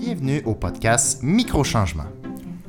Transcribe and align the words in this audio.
Bienvenue 0.00 0.40
au 0.46 0.54
podcast 0.54 1.22
Microchangement. 1.22 2.06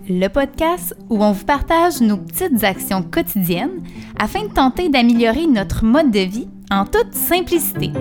Le 0.09 0.27
podcast 0.27 0.93
où 1.09 1.23
on 1.23 1.31
vous 1.31 1.45
partage 1.45 2.01
nos 2.01 2.17
petites 2.17 2.65
actions 2.65 3.03
quotidiennes 3.03 3.81
afin 4.19 4.43
de 4.49 4.53
tenter 4.53 4.89
d'améliorer 4.89 5.47
notre 5.47 5.85
mode 5.85 6.11
de 6.11 6.19
vie 6.19 6.49
en 6.69 6.83
toute 6.83 7.13
simplicité. 7.13 7.91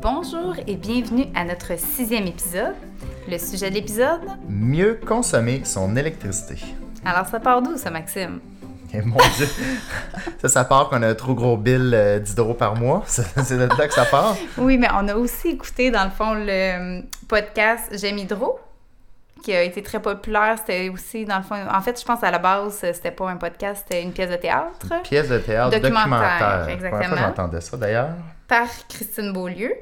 Bonjour 0.00 0.54
et 0.68 0.76
bienvenue 0.76 1.26
à 1.34 1.44
notre 1.44 1.76
sixième 1.76 2.28
épisode. 2.28 2.76
Le 3.30 3.38
sujet 3.38 3.68
de 3.68 3.74
l'épisode, 3.74 4.20
Mieux 4.48 4.98
consommer 5.06 5.62
son 5.64 5.94
électricité. 5.96 6.56
alors 7.04 7.26
ça 7.26 7.38
part 7.40 7.60
d'où 7.60 7.76
ça 7.76 7.90
Maxime? 7.90 8.40
Et 8.94 9.02
mon 9.02 9.18
Dieu, 9.36 9.46
ça, 10.40 10.48
ça 10.48 10.64
part 10.64 10.88
qu'on 10.88 11.02
a 11.02 11.08
un 11.08 11.14
trop 11.14 11.34
gros 11.34 11.58
bill 11.58 11.92
euh, 11.94 12.18
d'hydro 12.20 12.54
par 12.54 12.74
mois. 12.74 13.02
C'est 13.06 13.52
de 13.58 13.68
là 13.78 13.86
que 13.86 13.92
ça 13.92 14.06
part. 14.06 14.34
Oui, 14.56 14.78
mais 14.78 14.88
on 14.94 15.06
a 15.08 15.14
aussi 15.14 15.48
écouté, 15.48 15.90
dans 15.90 16.04
le 16.04 16.10
fond, 16.10 16.32
le 16.32 16.48
euh, 16.48 17.02
podcast 17.28 17.90
J'aime 17.92 18.16
Hydro, 18.16 18.58
qui 19.42 19.52
a 19.52 19.62
été 19.62 19.82
très 19.82 20.00
populaire. 20.00 20.56
C'était 20.56 20.88
aussi, 20.88 21.26
dans 21.26 21.36
le 21.36 21.42
fond, 21.42 21.56
en 21.70 21.80
fait, 21.82 22.00
je 22.00 22.04
pense 22.06 22.24
à 22.24 22.30
la 22.30 22.38
base, 22.38 22.78
c'était 22.78 23.10
pas 23.10 23.28
un 23.28 23.36
podcast, 23.36 23.84
c'était 23.86 24.02
une 24.02 24.12
pièce 24.12 24.30
de 24.30 24.36
théâtre 24.36 25.02
Pièce 25.02 25.28
de 25.28 25.36
théâtre, 25.38 25.78
Documentaire, 25.78 26.66
exactement. 26.70 27.08
fois 27.08 27.18
j'entendais 27.18 27.60
ça 27.60 27.76
d'ailleurs. 27.76 28.08
par 28.48 28.68
Christine 28.88 29.34
Beaulieu. 29.34 29.74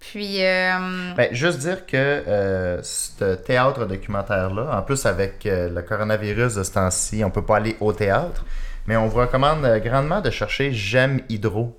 Puis, 0.00 0.44
euh, 0.44 1.14
Ben, 1.16 1.34
juste 1.34 1.58
dire 1.58 1.84
que 1.84 1.96
euh, 1.96 2.82
ce 2.82 3.34
théâtre 3.34 3.84
documentaire-là, 3.84 4.78
en 4.78 4.82
plus 4.82 5.06
avec 5.06 5.44
euh, 5.44 5.68
le 5.68 5.82
coronavirus 5.82 6.54
de 6.54 6.62
ce 6.62 6.72
temps-ci, 6.72 7.24
on 7.24 7.30
peut 7.30 7.44
pas 7.44 7.56
aller 7.56 7.76
au 7.80 7.92
théâtre, 7.92 8.44
mais 8.86 8.96
on 8.96 9.08
vous 9.08 9.18
recommande 9.18 9.66
grandement 9.84 10.20
de 10.20 10.30
chercher 10.30 10.72
J'aime 10.72 11.20
Hydro 11.28 11.78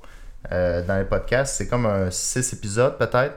dans 0.51 0.97
les 0.97 1.05
podcasts. 1.05 1.55
C'est 1.55 1.67
comme 1.67 1.85
un 1.85 2.09
6 2.09 2.53
épisodes 2.53 2.97
peut-être. 2.97 3.35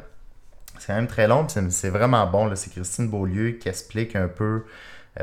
C'est 0.79 0.89
quand 0.89 0.95
même 0.95 1.07
très 1.07 1.27
long, 1.27 1.47
c'est 1.49 1.89
vraiment 1.89 2.27
bon. 2.27 2.55
C'est 2.55 2.71
Christine 2.71 3.09
Beaulieu 3.09 3.53
qui 3.53 3.69
explique 3.69 4.15
un 4.15 4.29
peu 4.29 4.65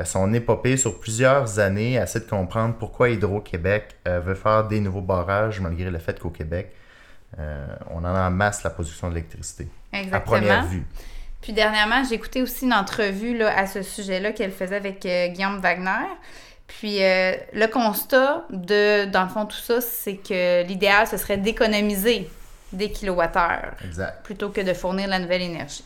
son 0.04 0.32
épopée 0.32 0.76
sur 0.76 1.00
plusieurs 1.00 1.58
années, 1.58 1.94
essaie 1.94 2.20
de 2.20 2.28
comprendre 2.28 2.74
pourquoi 2.78 3.10
Hydro-Québec 3.10 3.96
veut 4.06 4.34
faire 4.34 4.68
des 4.68 4.80
nouveaux 4.80 5.00
barrages 5.00 5.60
malgré 5.60 5.90
le 5.90 5.98
fait 5.98 6.18
qu'au 6.18 6.30
Québec, 6.30 6.72
euh, 7.38 7.66
on 7.90 7.98
en 7.98 8.14
a 8.14 8.28
en 8.28 8.30
masse 8.30 8.62
la 8.62 8.70
production 8.70 9.08
d'électricité. 9.08 9.68
À 9.92 10.20
première 10.20 10.66
vue. 10.66 10.84
Puis 11.40 11.52
dernièrement, 11.52 12.04
j'ai 12.04 12.16
écouté 12.16 12.42
aussi 12.42 12.66
une 12.66 12.74
entrevue 12.74 13.36
là, 13.36 13.56
à 13.56 13.66
ce 13.66 13.82
sujet-là 13.82 14.32
qu'elle 14.32 14.52
faisait 14.52 14.76
avec 14.76 15.06
euh, 15.06 15.28
Guillaume 15.28 15.58
Wagner. 15.60 16.06
Puis 16.66 17.02
euh, 17.02 17.32
le 17.52 17.66
constat 17.66 18.44
de, 18.50 19.06
dans 19.06 19.22
le 19.22 19.28
fond, 19.28 19.46
tout 19.46 19.56
ça, 19.56 19.80
c'est 19.80 20.16
que 20.16 20.64
l'idéal, 20.64 21.06
ce 21.06 21.16
serait 21.16 21.38
d'économiser 21.38 22.28
des 22.72 22.90
kilowattheures 22.90 23.74
Exact. 23.84 24.22
plutôt 24.22 24.50
que 24.50 24.60
de 24.60 24.72
fournir 24.74 25.08
la 25.08 25.18
nouvelle 25.18 25.42
énergie. 25.42 25.84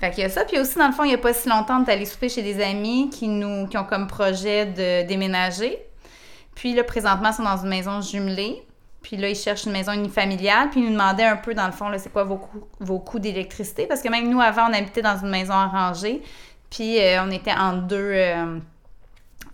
Fait 0.00 0.10
qu'il 0.10 0.22
y 0.22 0.26
a 0.26 0.28
ça. 0.28 0.44
Puis 0.44 0.58
aussi, 0.58 0.78
dans 0.78 0.86
le 0.86 0.92
fond, 0.92 1.04
il 1.04 1.08
n'y 1.08 1.14
a 1.14 1.18
pas 1.18 1.32
si 1.32 1.48
longtemps, 1.48 1.80
on 1.80 1.84
est 1.84 1.92
allé 1.92 2.04
souper 2.04 2.28
chez 2.28 2.42
des 2.42 2.62
amis 2.62 3.10
qui, 3.10 3.26
nous, 3.26 3.66
qui 3.68 3.78
ont 3.78 3.84
comme 3.84 4.06
projet 4.06 4.66
de 4.66 5.06
déménager. 5.06 5.78
Puis 6.54 6.74
là, 6.74 6.84
présentement, 6.84 7.30
ils 7.30 7.34
sont 7.34 7.42
dans 7.42 7.56
une 7.56 7.68
maison 7.68 8.00
jumelée. 8.00 8.62
Puis 9.04 9.18
là, 9.18 9.28
ils 9.28 9.36
cherchent 9.36 9.66
une 9.66 9.72
maison 9.72 9.92
unifamiliale. 9.92 10.70
Puis 10.70 10.80
ils 10.80 10.86
nous 10.86 10.92
demandaient 10.92 11.26
un 11.26 11.36
peu, 11.36 11.54
dans 11.54 11.66
le 11.66 11.72
fond, 11.72 11.90
là, 11.90 11.98
c'est 11.98 12.10
quoi 12.10 12.24
vos 12.24 12.38
coûts, 12.38 12.66
vos 12.80 12.98
coûts 12.98 13.18
d'électricité? 13.18 13.86
Parce 13.86 14.00
que 14.00 14.08
même 14.08 14.28
nous, 14.30 14.40
avant, 14.40 14.68
on 14.70 14.72
habitait 14.72 15.02
dans 15.02 15.18
une 15.18 15.28
maison 15.28 15.52
arrangée. 15.52 16.22
Puis 16.70 16.98
euh, 16.98 17.22
on 17.22 17.30
était 17.30 17.52
en 17.52 17.74
deux... 17.74 18.12
euh, 18.14 18.58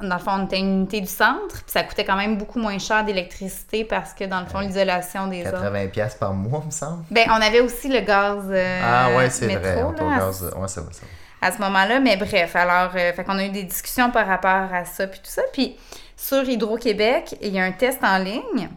dans 0.00 0.14
le 0.14 0.20
fond, 0.20 0.30
on 0.38 0.44
était 0.46 0.60
une 0.60 0.72
unité 0.78 1.00
du 1.00 1.08
centre. 1.08 1.56
Puis 1.64 1.64
ça 1.66 1.82
coûtait 1.82 2.04
quand 2.04 2.16
même 2.16 2.38
beaucoup 2.38 2.60
moins 2.60 2.78
cher 2.78 3.04
d'électricité 3.04 3.84
parce 3.84 4.14
que, 4.14 4.24
dans 4.24 4.40
le 4.40 4.46
fond, 4.46 4.60
l'isolation 4.60 5.26
des 5.26 5.40
autres. 5.40 5.62
80 5.62 5.88
pièces 5.88 6.14
par 6.14 6.32
mois, 6.32 6.62
me 6.64 6.70
semble. 6.70 7.02
Ben, 7.10 7.26
on 7.28 7.42
avait 7.42 7.60
aussi 7.60 7.88
le 7.88 8.00
gaz 8.00 8.44
euh, 8.48 8.80
ah 8.82 9.16
ouais, 9.16 9.28
c'est 9.30 9.52
vrai. 9.52 9.76
là, 9.76 9.86
On 9.88 10.10
à, 10.10 10.18
gaz. 10.18 10.42
Ouais, 10.56 10.68
c'est 10.68 10.80
vrai 10.80 10.92
ça. 10.92 11.02
à 11.42 11.50
ce 11.50 11.58
moment-là. 11.58 11.98
Mais 11.98 12.16
bref, 12.16 12.54
alors, 12.54 12.92
fait 12.92 13.24
qu'on 13.26 13.36
a 13.36 13.44
eu 13.44 13.50
des 13.50 13.64
discussions 13.64 14.12
par 14.12 14.28
rapport 14.28 14.72
à 14.72 14.84
ça, 14.84 15.08
puis 15.08 15.18
tout 15.18 15.30
ça. 15.30 15.42
Puis 15.52 15.76
sur 16.16 16.48
Hydro-Québec, 16.48 17.36
il 17.42 17.52
y 17.52 17.58
a 17.58 17.64
un 17.64 17.72
test 17.72 17.98
en 18.04 18.18
ligne 18.18 18.70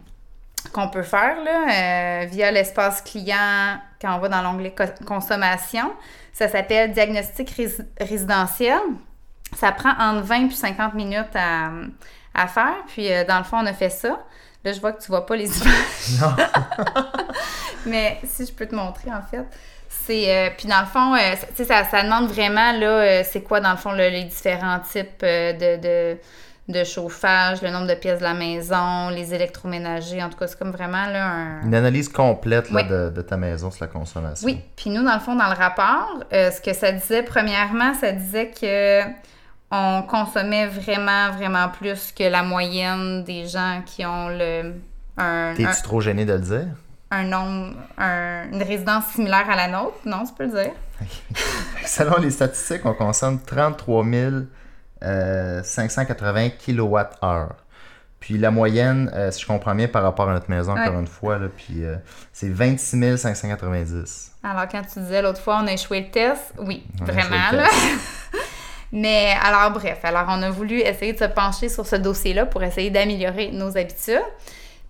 qu'on 0.73 0.89
peut 0.89 1.03
faire 1.03 1.35
là, 1.43 2.21
euh, 2.23 2.25
via 2.25 2.51
l'espace 2.51 3.01
client 3.01 3.77
quand 4.01 4.15
on 4.15 4.19
va 4.19 4.29
dans 4.29 4.41
l'onglet 4.41 4.71
co- 4.71 5.05
consommation. 5.05 5.93
Ça 6.33 6.47
s'appelle 6.49 6.91
diagnostic 6.91 7.49
rés- 7.51 7.85
résidentiel. 8.01 8.79
Ça 9.55 9.71
prend 9.71 9.91
entre 9.99 10.21
20 10.23 10.47
puis 10.47 10.55
50 10.55 10.93
minutes 10.95 11.35
à, 11.35 11.69
à 12.33 12.47
faire. 12.47 12.75
Puis 12.87 13.11
euh, 13.11 13.23
dans 13.23 13.37
le 13.37 13.43
fond, 13.43 13.57
on 13.61 13.65
a 13.67 13.73
fait 13.73 13.89
ça. 13.91 14.19
Là, 14.65 14.71
je 14.73 14.79
vois 14.79 14.93
que 14.93 15.01
tu 15.01 15.07
vois 15.09 15.25
pas 15.25 15.35
les 15.35 15.49
images. 15.61 16.21
Non. 16.21 16.35
Mais 17.85 18.19
si 18.23 18.45
je 18.45 18.51
peux 18.53 18.65
te 18.65 18.75
montrer, 18.75 19.11
en 19.13 19.21
fait, 19.21 19.45
c'est. 19.89 20.35
euh, 20.35 20.49
puis 20.57 20.67
dans 20.67 20.79
le 20.79 20.85
fond, 20.85 21.13
euh, 21.15 21.35
tu 21.49 21.55
sais, 21.57 21.65
ça, 21.65 21.83
ça 21.85 22.03
demande 22.03 22.27
vraiment, 22.29 22.71
là, 22.71 22.87
euh, 22.87 23.23
c'est 23.29 23.41
quoi, 23.41 23.59
dans 23.59 23.71
le 23.71 23.77
fond, 23.77 23.91
là, 23.91 24.09
les 24.09 24.23
différents 24.23 24.79
types 24.79 25.19
de, 25.21 25.77
de, 25.77 26.17
de 26.69 26.83
chauffage, 26.85 27.61
le 27.61 27.69
nombre 27.71 27.87
de 27.87 27.93
pièces 27.95 28.19
de 28.19 28.23
la 28.23 28.33
maison, 28.33 29.09
les 29.09 29.33
électroménagers. 29.33 30.23
En 30.23 30.29
tout 30.29 30.37
cas, 30.37 30.47
c'est 30.47 30.57
comme 30.57 30.71
vraiment, 30.71 31.05
là, 31.07 31.27
un. 31.27 31.61
Une 31.63 31.75
analyse 31.75 32.07
complète 32.09 32.69
là, 32.71 32.81
Oui. 32.81 32.87
de, 32.87 33.09
de 33.09 33.21
ta 33.21 33.35
maison 33.35 33.69
sur 33.69 33.83
la 33.83 33.89
consommation. 33.91 34.45
Oui, 34.45 34.61
puis 34.77 34.89
nous, 34.89 35.03
dans 35.03 35.13
le 35.13 35.19
fond, 35.19 35.35
dans 35.35 35.47
le 35.49 35.55
rapport, 35.55 36.23
euh, 36.31 36.51
ce 36.51 36.61
que 36.61 36.73
ça 36.73 36.91
disait, 36.93 37.23
premièrement, 37.23 37.93
ça 37.93 38.11
disait 38.13 38.49
que 38.51 39.01
on 39.75 40.03
consommait 40.03 40.67
vraiment, 40.67 41.31
vraiment 41.31 41.67
plus 41.67 42.11
que 42.11 42.23
la 42.23 42.43
moyenne 42.43 43.23
des 43.23 43.47
gens 43.47 43.81
qui 43.85 44.05
ont 44.05 44.29
le. 44.29 44.73
Un, 45.17 45.53
T'es-tu 45.55 45.81
trop 45.83 45.99
gêné 45.99 46.25
de 46.25 46.33
le 46.33 46.39
dire? 46.39 46.67
un 47.11 47.23
nombre, 47.25 47.73
un- 47.99 48.45
une 48.51 48.63
résidence 48.63 49.05
similaire 49.13 49.47
à 49.47 49.55
la 49.55 49.67
nôtre, 49.67 49.97
non, 50.05 50.23
tu 50.25 50.33
peux 50.33 50.45
le 50.45 50.63
dire. 50.63 50.71
Selon 51.85 52.17
les 52.19 52.31
statistiques, 52.31 52.83
on 52.85 52.93
consomme 52.95 53.39
33 53.45 54.03
euh, 54.03 54.41
580 55.63 56.49
kWh. 56.49 57.53
Puis 58.23 58.37
la 58.37 58.51
moyenne, 58.51 59.11
euh, 59.13 59.31
si 59.31 59.41
je 59.41 59.47
comprends 59.47 59.75
bien, 59.75 59.89
par 59.89 60.01
rapport 60.01 60.29
à 60.29 60.33
notre 60.33 60.49
maison, 60.49 60.71
encore 60.71 60.97
une 60.97 61.07
fois, 61.07 61.37
là, 61.37 61.47
puis 61.53 61.83
euh, 61.83 61.97
c'est 62.31 62.47
26 62.47 63.17
590. 63.17 64.31
Alors, 64.41 64.65
quand 64.71 64.81
tu 64.81 65.01
disais 65.01 65.21
l'autre 65.21 65.41
fois, 65.41 65.59
on 65.61 65.67
a 65.67 65.73
échoué 65.73 65.99
le 65.99 66.09
test, 66.09 66.53
oui, 66.57 66.85
On 67.01 67.03
vraiment, 67.03 67.51
là. 67.51 67.67
Mais 68.93 69.35
alors, 69.43 69.71
bref, 69.71 69.99
alors 70.03 70.27
on 70.29 70.41
a 70.41 70.49
voulu 70.49 70.79
essayer 70.79 71.11
de 71.11 71.17
se 71.17 71.25
pencher 71.25 71.67
sur 71.67 71.85
ce 71.85 71.97
dossier-là 71.97 72.45
pour 72.45 72.63
essayer 72.63 72.89
d'améliorer 72.91 73.51
nos 73.51 73.77
habitudes. 73.77 74.21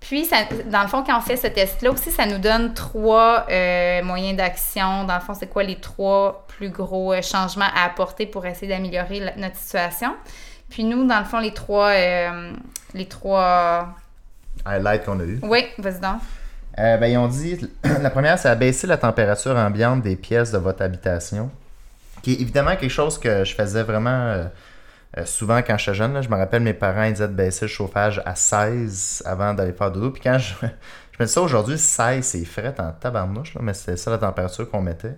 Puis, 0.06 0.26
ça- 0.26 0.44
dans 0.66 0.82
le 0.82 0.90
fond, 0.90 1.02
quand 1.06 1.18
on 1.18 1.22
fait 1.22 1.38
ce 1.38 1.48
test-là 1.48 1.90
aussi, 1.92 2.12
ça 2.12 2.26
nous 2.26 2.38
donne 2.38 2.74
trois 2.74 3.46
euh, 3.50 4.04
moyens 4.04 4.36
d'action. 4.38 5.06
Dans 5.06 5.16
le 5.16 5.22
fond, 5.22 5.34
c'est 5.34 5.48
quoi 5.48 5.64
les 5.64 5.78
trois 5.80 6.46
plus 6.50 6.70
gros 6.70 7.14
euh, 7.14 7.22
changements 7.22 7.70
à 7.74 7.86
apporter 7.86 8.26
pour 8.26 8.46
essayer 8.46 8.68
d'améliorer 8.68 9.22
la- 9.22 9.36
notre 9.38 9.56
situation. 9.56 10.14
Puis 10.70 10.84
nous, 10.84 11.08
dans 11.08 11.20
le 11.20 11.26
fond, 11.26 11.40
les 11.40 11.54
trois... 11.54 11.92
euh, 11.92 12.52
les 12.94 13.06
trois... 13.06 13.96
Highlight 14.66 15.06
qu'on 15.06 15.20
a 15.22 15.24
eu. 15.24 15.40
Oui, 15.42 15.68
vas-y 15.78 16.00
donc. 16.02 16.20
Euh, 16.80 16.98
ben, 16.98 17.08
ils 17.08 17.18
ont 17.18 17.28
dit, 17.30 17.58
la 18.02 18.10
première, 18.10 18.38
c'est 18.38 18.50
abaisser 18.50 18.88
la 18.88 18.98
température 18.98 19.56
ambiante 19.56 20.02
des 20.02 20.16
pièces 20.18 20.52
de 20.52 20.58
votre 20.58 20.82
habitation. 20.84 21.50
Qui 22.22 22.34
est 22.34 22.42
évidemment 22.42 22.76
quelque 22.76 22.90
chose 22.92 23.18
que 23.18 23.46
je 23.46 23.54
faisais 23.56 23.84
vraiment 23.84 24.46
euh, 25.18 25.26
souvent 25.26 25.60
quand 25.60 25.78
j'étais 25.78 25.94
jeune. 25.96 26.22
Je 26.22 26.30
me 26.30 26.36
rappelle, 26.36 26.62
mes 26.64 26.74
parents 26.74 27.04
ils 27.04 27.14
disaient 27.14 27.28
de 27.28 27.34
baisser 27.34 27.66
le 27.66 27.70
chauffage 27.70 28.22
à 28.26 28.36
16 28.36 29.24
avant 29.26 29.54
d'aller 29.54 29.74
faire 29.74 29.92
dodo. 29.92 30.12
Puis 30.12 30.22
quand 30.22 30.38
je, 30.40 30.54
je 31.20 31.26
ça 31.26 31.42
aujourd'hui, 31.42 31.78
16, 31.78 32.26
c'est 32.26 32.46
frais 32.46 32.74
en 32.80 32.92
tabarnouche, 32.92 33.54
là, 33.56 33.62
mais 33.64 33.74
c'était 33.74 33.98
ça 33.98 34.12
la 34.12 34.18
température 34.18 34.70
qu'on 34.70 34.82
mettait. 34.82 35.18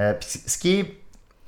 Euh, 0.00 0.14
puis 0.14 0.28
ce 0.46 0.58
qui 0.58 0.80
est 0.80 0.94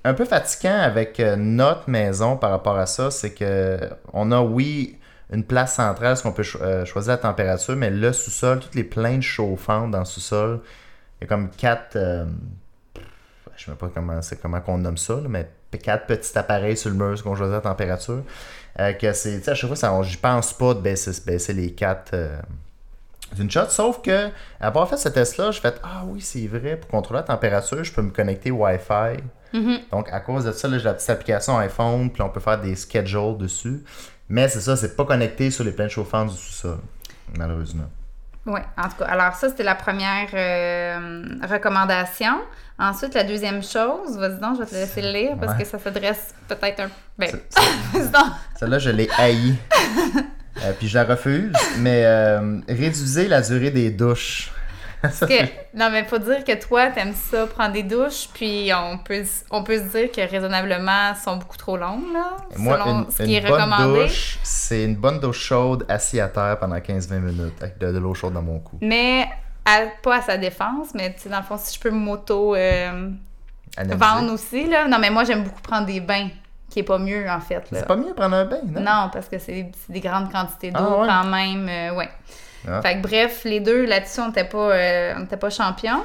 un 0.04 0.14
peu 0.14 0.24
fatigant 0.24 0.78
avec 0.78 1.20
euh, 1.20 1.36
notre 1.36 1.90
maison 1.90 2.36
par 2.36 2.50
rapport 2.50 2.78
à 2.78 2.86
ça, 2.86 3.10
c'est 3.10 3.34
que 3.34 3.78
on 4.12 4.32
a, 4.32 4.40
oui, 4.40 4.98
une 5.32 5.44
place 5.44 5.76
centrale, 5.76 6.16
ce 6.16 6.22
qu'on 6.24 6.32
peut 6.32 6.42
cho- 6.42 6.84
choisir 6.86 7.12
la 7.12 7.18
température, 7.18 7.76
mais 7.76 7.90
le 7.90 8.12
sous-sol, 8.12 8.60
toutes 8.60 8.74
les 8.74 8.84
plaintes 8.84 9.22
chauffantes 9.22 9.90
dans 9.92 10.00
le 10.00 10.04
sous-sol, 10.04 10.60
il 11.20 11.24
y 11.24 11.26
a 11.26 11.28
comme 11.28 11.50
quatre, 11.50 11.96
je 13.56 13.64
sais 13.64 13.70
même 13.70 13.78
pas 13.78 13.90
comment 13.94 14.20
comment 14.42 14.60
qu'on 14.60 14.78
nomme 14.78 14.96
ça, 14.96 15.20
mais 15.28 15.48
quatre 15.78 16.06
petits 16.06 16.36
appareils 16.36 16.76
sur 16.76 16.90
le 16.90 16.96
mur 16.96 17.22
qu'on 17.22 17.34
choisit 17.34 17.54
la 17.54 17.60
température. 17.60 18.22
Euh, 18.78 18.92
que 18.92 19.12
c'est, 19.12 19.46
à 19.48 19.54
chaque 19.54 19.66
fois, 19.68 19.76
ça, 19.76 19.92
on- 19.92 20.02
j'y 20.02 20.16
pense 20.16 20.52
pas 20.52 20.74
de 20.74 20.80
baisser, 20.80 21.10
baisser 21.26 21.52
les 21.52 21.72
quatre 21.72 22.10
euh, 22.14 22.38
d'une 23.36 23.50
shot. 23.50 23.66
Sauf 23.68 24.00
que, 24.02 24.26
après 24.26 24.32
avoir 24.66 24.88
fait 24.88 24.96
ce 24.96 25.08
test-là, 25.08 25.50
je 25.50 25.60
fait 25.60 25.80
Ah 25.82 26.02
oui, 26.06 26.20
c'est 26.20 26.46
vrai, 26.46 26.76
pour 26.76 26.88
contrôler 26.90 27.20
la 27.20 27.24
température, 27.24 27.82
je 27.84 27.92
peux 27.92 28.02
me 28.02 28.10
connecter 28.10 28.50
Wi-Fi. 28.50 29.22
Mhm. 29.52 29.78
Donc, 29.90 30.08
à 30.12 30.20
cause 30.20 30.44
de 30.44 30.52
ça, 30.52 30.68
là, 30.68 30.78
j'ai 30.78 30.84
la 30.84 30.94
petite 30.94 31.10
application 31.10 31.58
iPhone, 31.58 32.10
puis 32.10 32.22
on 32.22 32.28
peut 32.30 32.40
faire 32.40 32.60
des 32.60 32.76
schedules 32.76 33.36
dessus. 33.38 33.82
Mais 34.28 34.48
c'est 34.48 34.60
ça, 34.60 34.76
c'est 34.76 34.94
pas 34.94 35.04
connecté 35.04 35.50
sur 35.50 35.64
les 35.64 35.72
plaines 35.72 35.88
chauffantes 35.88 36.30
du 36.30 36.36
sous-sol, 36.36 36.78
malheureusement. 37.36 37.90
Oui, 38.46 38.60
en 38.78 38.88
tout 38.88 38.96
cas. 38.98 39.04
Alors, 39.06 39.34
ça, 39.34 39.48
c'était 39.50 39.62
la 39.62 39.74
première 39.74 40.28
euh, 40.32 41.22
recommandation. 41.48 42.40
Ensuite, 42.78 43.14
la 43.14 43.24
deuxième 43.24 43.62
chose, 43.62 44.16
vas-y 44.18 44.40
donc, 44.40 44.54
je 44.56 44.60
vais 44.60 44.66
te 44.66 44.74
laisser 44.74 45.02
le 45.02 45.12
lire 45.12 45.36
parce 45.38 45.52
Ouais. 45.52 45.62
que 45.62 45.68
ça 45.68 45.78
s'adresse 45.78 46.34
peut-être 46.48 46.80
un. 46.80 46.88
Ben. 47.18 47.30
Celle-là, 48.58 48.78
je 48.78 48.90
l'ai 48.90 49.08
haï. 49.18 49.54
Euh, 50.64 50.72
puis 50.78 50.88
je 50.88 50.98
la 50.98 51.04
refuse, 51.04 51.52
mais 51.78 52.02
euh, 52.04 52.58
réduisez 52.68 53.28
la 53.28 53.40
durée 53.42 53.70
des 53.70 53.90
douches. 53.90 54.50
Ça, 55.12 55.26
Que- 55.26 55.44
non, 55.74 55.88
mais 55.90 56.04
faut 56.04 56.18
dire 56.18 56.44
que 56.44 56.60
toi, 56.60 56.88
t'aimes 56.88 57.14
ça, 57.14 57.46
prendre 57.46 57.72
des 57.72 57.82
douches, 57.82 58.28
puis 58.34 58.70
on 58.76 58.98
peut, 58.98 59.24
on 59.50 59.62
peut 59.64 59.78
se 59.78 59.84
dire 59.98 60.12
que 60.12 60.20
raisonnablement, 60.30 61.10
elles 61.10 61.16
sont 61.16 61.36
beaucoup 61.38 61.56
trop 61.56 61.76
longues, 61.78 62.12
là, 62.12 62.36
Moi, 62.58 62.74
selon 62.78 63.04
une, 63.04 63.10
ce 63.10 63.16
qui 63.22 63.30
une 63.30 63.30
est 63.44 63.48
bonne 63.48 63.62
recommandé. 63.62 64.02
douche, 64.02 64.38
c'est 64.42 64.84
une 64.84 64.96
bonne 64.96 65.18
douche 65.20 65.40
chaude 65.40 65.86
assis 65.88 66.20
à 66.20 66.28
terre 66.28 66.58
pendant 66.60 66.76
15-20 66.76 67.18
minutes 67.20 67.54
avec 67.62 67.78
de, 67.78 67.92
de 67.92 67.98
l'eau 67.98 68.12
chaude 68.12 68.34
dans 68.34 68.42
mon 68.42 68.58
cou. 68.58 68.76
Mais 68.82 69.26
à- 69.64 69.86
pas 70.02 70.16
à 70.18 70.20
sa 70.22 70.36
défense, 70.36 70.88
mais 70.94 71.14
tu 71.14 71.20
sais, 71.22 71.28
dans 71.30 71.38
le 71.38 71.44
fond, 71.44 71.56
si 71.56 71.74
je 71.76 71.80
peux 71.80 71.90
m'auto 71.90 72.54
euh, 72.54 73.08
vendre 73.78 74.32
aussi, 74.34 74.66
là. 74.66 74.86
Non, 74.86 74.98
mais 74.98 75.08
moi, 75.10 75.24
j'aime 75.24 75.44
beaucoup 75.44 75.62
prendre 75.62 75.86
des 75.86 76.00
bains, 76.00 76.28
qui 76.68 76.80
est 76.80 76.84
pas 76.84 76.98
mieux, 76.98 77.28
en 77.28 77.40
fait, 77.40 77.70
là. 77.70 77.78
C'est 77.80 77.86
pas 77.86 77.96
mieux 77.96 78.12
prendre 78.14 78.36
un 78.36 78.44
bain, 78.44 78.60
non? 78.66 78.80
Non, 78.80 79.10
parce 79.12 79.28
que 79.28 79.38
c'est 79.38 79.70
c'est 79.86 79.92
des 79.92 80.00
grandes 80.00 80.30
quantités 80.30 80.70
d'eau 80.70 80.78
Ah 80.78 81.00
ouais? 81.00 81.08
quand 81.08 81.24
même. 81.24 81.68
euh, 81.68 81.94
ouais. 81.96 82.08
Ah. 82.68 82.80
Fait 82.82 82.96
que 82.96 83.02
bref, 83.02 83.42
les 83.44 83.60
deux 83.60 83.84
là-dessus, 83.86 84.20
on 84.20 84.28
n'était 84.28 84.44
pas, 84.44 84.72
euh, 84.72 85.14
on 85.18 85.24
était 85.24 85.36
pas 85.36 85.50
champions. 85.50 86.02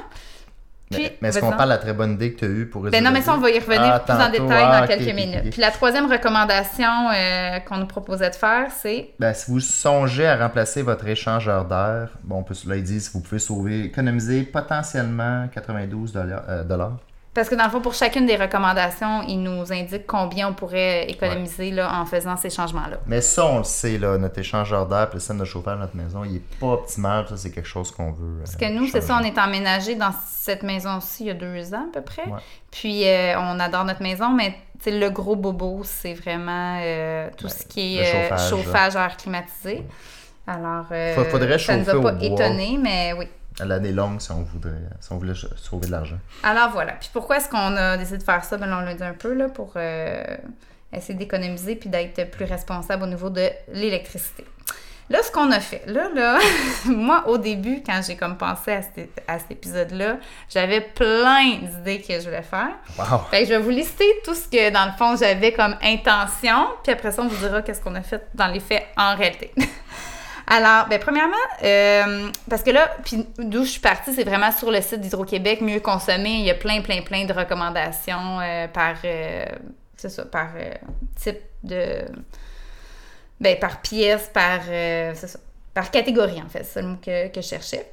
Puis, 0.90 1.02
mais 1.02 1.18
mais 1.20 1.28
est-ce 1.30 1.40
qu'on 1.40 1.50
parle 1.50 1.64
de 1.64 1.74
la 1.74 1.78
très 1.78 1.92
bonne 1.92 2.12
idée 2.12 2.32
que 2.32 2.38
tu 2.38 2.44
as 2.44 2.48
eue 2.48 2.66
pour 2.66 2.84
résoudre 2.84 2.96
Ben 2.96 3.02
non, 3.04 3.10
mais 3.10 3.20
ça, 3.20 3.34
on 3.34 3.38
va 3.38 3.50
y 3.50 3.58
revenir 3.58 3.82
Ah, 3.82 3.98
plus 3.98 4.12
en 4.14 4.30
détail 4.30 4.64
ah, 4.64 4.78
dans 4.78 4.84
ok, 4.84 4.88
quelques 4.88 5.14
minutes. 5.16 5.50
Puis 5.50 5.60
la 5.60 5.72
troisième 5.72 6.08
recommandation 6.08 7.10
euh, 7.12 7.58
qu'on 7.60 7.78
nous 7.78 7.86
proposait 7.86 8.30
de 8.30 8.36
faire, 8.36 8.68
c'est 8.70 9.10
Ben, 9.18 9.34
si 9.34 9.50
vous 9.50 9.58
songez 9.58 10.26
à 10.28 10.36
remplacer 10.36 10.82
votre 10.82 11.06
échangeur 11.08 11.64
d'air, 11.64 12.10
bon, 12.22 12.36
on 12.36 12.42
peut, 12.44 12.54
là, 12.68 12.76
ils 12.76 12.84
disent 12.84 13.10
vous 13.12 13.20
pouvez 13.20 13.40
sauver, 13.40 13.80
économiser 13.84 14.44
potentiellement 14.44 15.48
92 15.52 16.12
dollars. 16.12 16.42
euh, 16.48 16.62
dollars. 16.62 16.98
Parce 17.36 17.48
que 17.48 17.54
dans 17.54 17.64
le 17.64 17.70
fond, 17.70 17.80
pour 17.80 17.94
chacune 17.94 18.26
des 18.26 18.36
recommandations, 18.36 19.22
il 19.28 19.42
nous 19.42 19.72
indique 19.72 20.06
combien 20.06 20.48
on 20.48 20.54
pourrait 20.54 21.08
économiser 21.08 21.70
là, 21.70 22.00
en 22.00 22.06
faisant 22.06 22.36
ces 22.36 22.50
changements-là. 22.50 22.96
Mais 23.06 23.20
ça, 23.20 23.46
on 23.46 23.58
le 23.58 23.64
sait, 23.64 23.98
là, 23.98 24.18
notre 24.18 24.38
échangeur 24.38 24.86
d'air, 24.86 25.10
le 25.12 25.20
système 25.20 25.38
de 25.38 25.44
chauffage 25.44 25.76
de 25.76 25.80
notre 25.82 25.96
maison, 25.96 26.24
il 26.24 26.36
est 26.36 26.58
pas 26.58 26.68
optimal. 26.68 27.28
Ça, 27.28 27.36
c'est 27.36 27.50
quelque 27.50 27.68
chose 27.68 27.90
qu'on 27.90 28.10
veut. 28.12 28.36
euh, 28.36 28.38
Parce 28.38 28.56
que 28.56 28.72
nous, 28.72 28.88
c'est 28.88 29.02
ça, 29.02 29.18
on 29.20 29.24
est 29.24 29.38
emménagé 29.38 29.94
dans 29.94 30.12
cette 30.26 30.62
maison-ci 30.62 31.24
il 31.24 31.26
y 31.26 31.30
a 31.30 31.34
deux 31.34 31.74
ans 31.74 31.86
à 31.90 31.92
peu 31.92 32.02
près. 32.02 32.24
Ouais. 32.24 32.40
Puis 32.70 33.06
euh, 33.06 33.38
on 33.38 33.60
adore 33.60 33.84
notre 33.84 34.02
maison, 34.02 34.30
mais 34.30 34.56
le 34.86 35.08
gros 35.10 35.36
bobo, 35.36 35.82
c'est 35.84 36.14
vraiment 36.14 36.78
euh, 36.80 37.28
tout 37.36 37.48
ce 37.48 37.64
qui 37.66 37.98
est 37.98 38.14
euh, 38.14 38.28
chauffage, 38.28 38.50
chauffage, 38.50 38.96
air 38.96 39.16
climatisé. 39.16 39.84
Alors, 40.46 40.86
euh, 40.92 41.24
faudrait 41.24 41.58
ça 41.58 41.76
nous 41.76 41.84
chauffer 41.84 41.98
a 41.98 42.02
pas 42.02 42.12
bois. 42.12 42.24
étonné, 42.24 42.78
mais 42.80 43.12
oui. 43.12 43.26
L'année 43.64 43.92
longue, 43.92 44.20
si 44.20 44.30
on 44.32 44.42
voudrait, 44.42 44.82
si 45.00 45.12
on 45.12 45.18
voulait 45.18 45.34
sauver 45.56 45.86
de 45.86 45.92
l'argent. 45.92 46.18
Alors 46.42 46.70
voilà. 46.70 46.92
Puis 46.92 47.08
pourquoi 47.12 47.38
est-ce 47.38 47.48
qu'on 47.48 47.76
a 47.76 47.96
décidé 47.96 48.18
de 48.18 48.22
faire 48.22 48.44
ça? 48.44 48.56
Ben 48.58 48.70
on 48.72 48.80
l'a 48.80 48.94
dit 48.94 49.02
un 49.02 49.14
peu 49.14 49.32
là, 49.32 49.48
pour 49.48 49.72
euh, 49.76 50.22
essayer 50.92 51.14
d'économiser 51.14 51.76
puis 51.76 51.88
d'être 51.88 52.30
plus 52.30 52.44
responsable 52.44 53.04
au 53.04 53.06
niveau 53.06 53.30
de 53.30 53.48
l'électricité. 53.72 54.44
Là, 55.08 55.22
ce 55.22 55.30
qu'on 55.30 55.52
a 55.52 55.60
fait, 55.60 55.82
là, 55.86 56.08
là, 56.12 56.38
moi, 56.86 57.28
au 57.28 57.38
début, 57.38 57.80
quand 57.86 58.00
j'ai 58.04 58.16
comme 58.16 58.36
pensé 58.36 58.72
à 58.72 58.82
cet, 58.82 59.22
à 59.28 59.38
cet 59.38 59.52
épisode-là, 59.52 60.16
j'avais 60.50 60.80
plein 60.80 61.58
d'idées 61.62 62.00
que 62.00 62.14
je 62.14 62.24
voulais 62.24 62.42
faire. 62.42 62.70
Wow! 62.98 63.20
Fait 63.30 63.42
que 63.42 63.44
je 63.44 63.50
vais 63.50 63.60
vous 63.60 63.70
lister 63.70 64.04
tout 64.24 64.34
ce 64.34 64.48
que, 64.48 64.70
dans 64.70 64.86
le 64.86 64.92
fond, 64.98 65.16
j'avais 65.16 65.52
comme 65.52 65.76
intention, 65.80 66.66
puis 66.82 66.92
après 66.92 67.12
ça, 67.12 67.22
on 67.22 67.28
vous 67.28 67.36
dira 67.36 67.62
qu'est-ce 67.62 67.80
qu'on 67.80 67.94
a 67.94 68.02
fait 68.02 68.26
dans 68.34 68.48
les 68.48 68.58
faits 68.58 68.84
en 68.96 69.14
réalité. 69.14 69.52
Alors, 70.48 70.86
ben, 70.86 71.00
premièrement, 71.00 71.34
euh, 71.64 72.30
parce 72.48 72.62
que 72.62 72.70
là, 72.70 72.96
puis 73.04 73.26
d'où 73.38 73.64
je 73.64 73.70
suis 73.70 73.80
partie, 73.80 74.14
c'est 74.14 74.22
vraiment 74.22 74.52
sur 74.52 74.70
le 74.70 74.80
site 74.80 75.00
d'Hydro-Québec, 75.00 75.60
mieux 75.60 75.80
consommer. 75.80 76.34
Il 76.34 76.44
y 76.44 76.50
a 76.50 76.54
plein, 76.54 76.82
plein, 76.82 77.02
plein 77.02 77.24
de 77.24 77.32
recommandations 77.32 78.40
euh, 78.40 78.68
par, 78.68 78.94
euh, 79.04 79.44
c'est 79.96 80.08
ça, 80.08 80.24
par 80.24 80.50
type 81.16 81.40
de, 81.64 82.04
ben, 83.40 83.58
par 83.58 83.80
pièce, 83.80 84.30
par, 84.32 84.60
ça, 85.14 85.38
par 85.74 85.90
catégorie, 85.90 86.40
en 86.40 86.48
fait, 86.48 86.62
c'est 86.62 86.80
le 86.80 86.88
mot 86.88 86.98
que, 87.04 87.26
que 87.28 87.40
je 87.40 87.46
cherchais. 87.48 87.90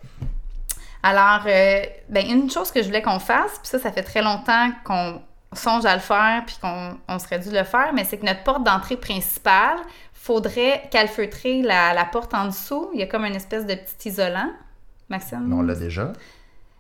Alors, 1.02 1.46
ben, 1.46 2.30
une 2.30 2.52
chose 2.52 2.72
que 2.72 2.82
je 2.82 2.88
voulais 2.88 3.02
qu'on 3.02 3.20
fasse, 3.20 3.58
puis 3.60 3.68
ça, 3.68 3.80
ça 3.80 3.92
fait 3.92 4.04
très 4.04 4.22
longtemps 4.22 4.70
qu'on 4.86 5.22
songe 5.56 5.86
à 5.86 5.96
le 5.96 6.02
faire, 6.02 6.44
puis 6.46 6.56
qu'on 6.62 6.98
on 7.08 7.20
serait 7.20 7.40
dû 7.40 7.52
le 7.52 7.64
faire, 7.64 7.92
mais 7.94 8.04
c'est 8.04 8.18
que 8.18 8.26
notre 8.26 8.44
porte 8.44 8.64
d'entrée 8.64 8.98
principale, 8.98 9.78
faudrait 10.14 10.84
calfeutrer 10.90 11.62
la, 11.62 11.94
la 11.94 12.06
porte 12.06 12.34
en 12.34 12.46
dessous. 12.46 12.90
Il 12.94 13.00
y 13.02 13.04
a 13.04 13.08
comme 13.08 13.26
une 13.26 13.36
espèce 13.36 13.66
de 13.66 13.76
petit 13.76 14.10
isolant. 14.10 14.52
Maxime? 15.10 15.44
Mais 15.46 15.56
on 15.56 15.62
l'a 15.62 15.76
déjà? 15.76 16.14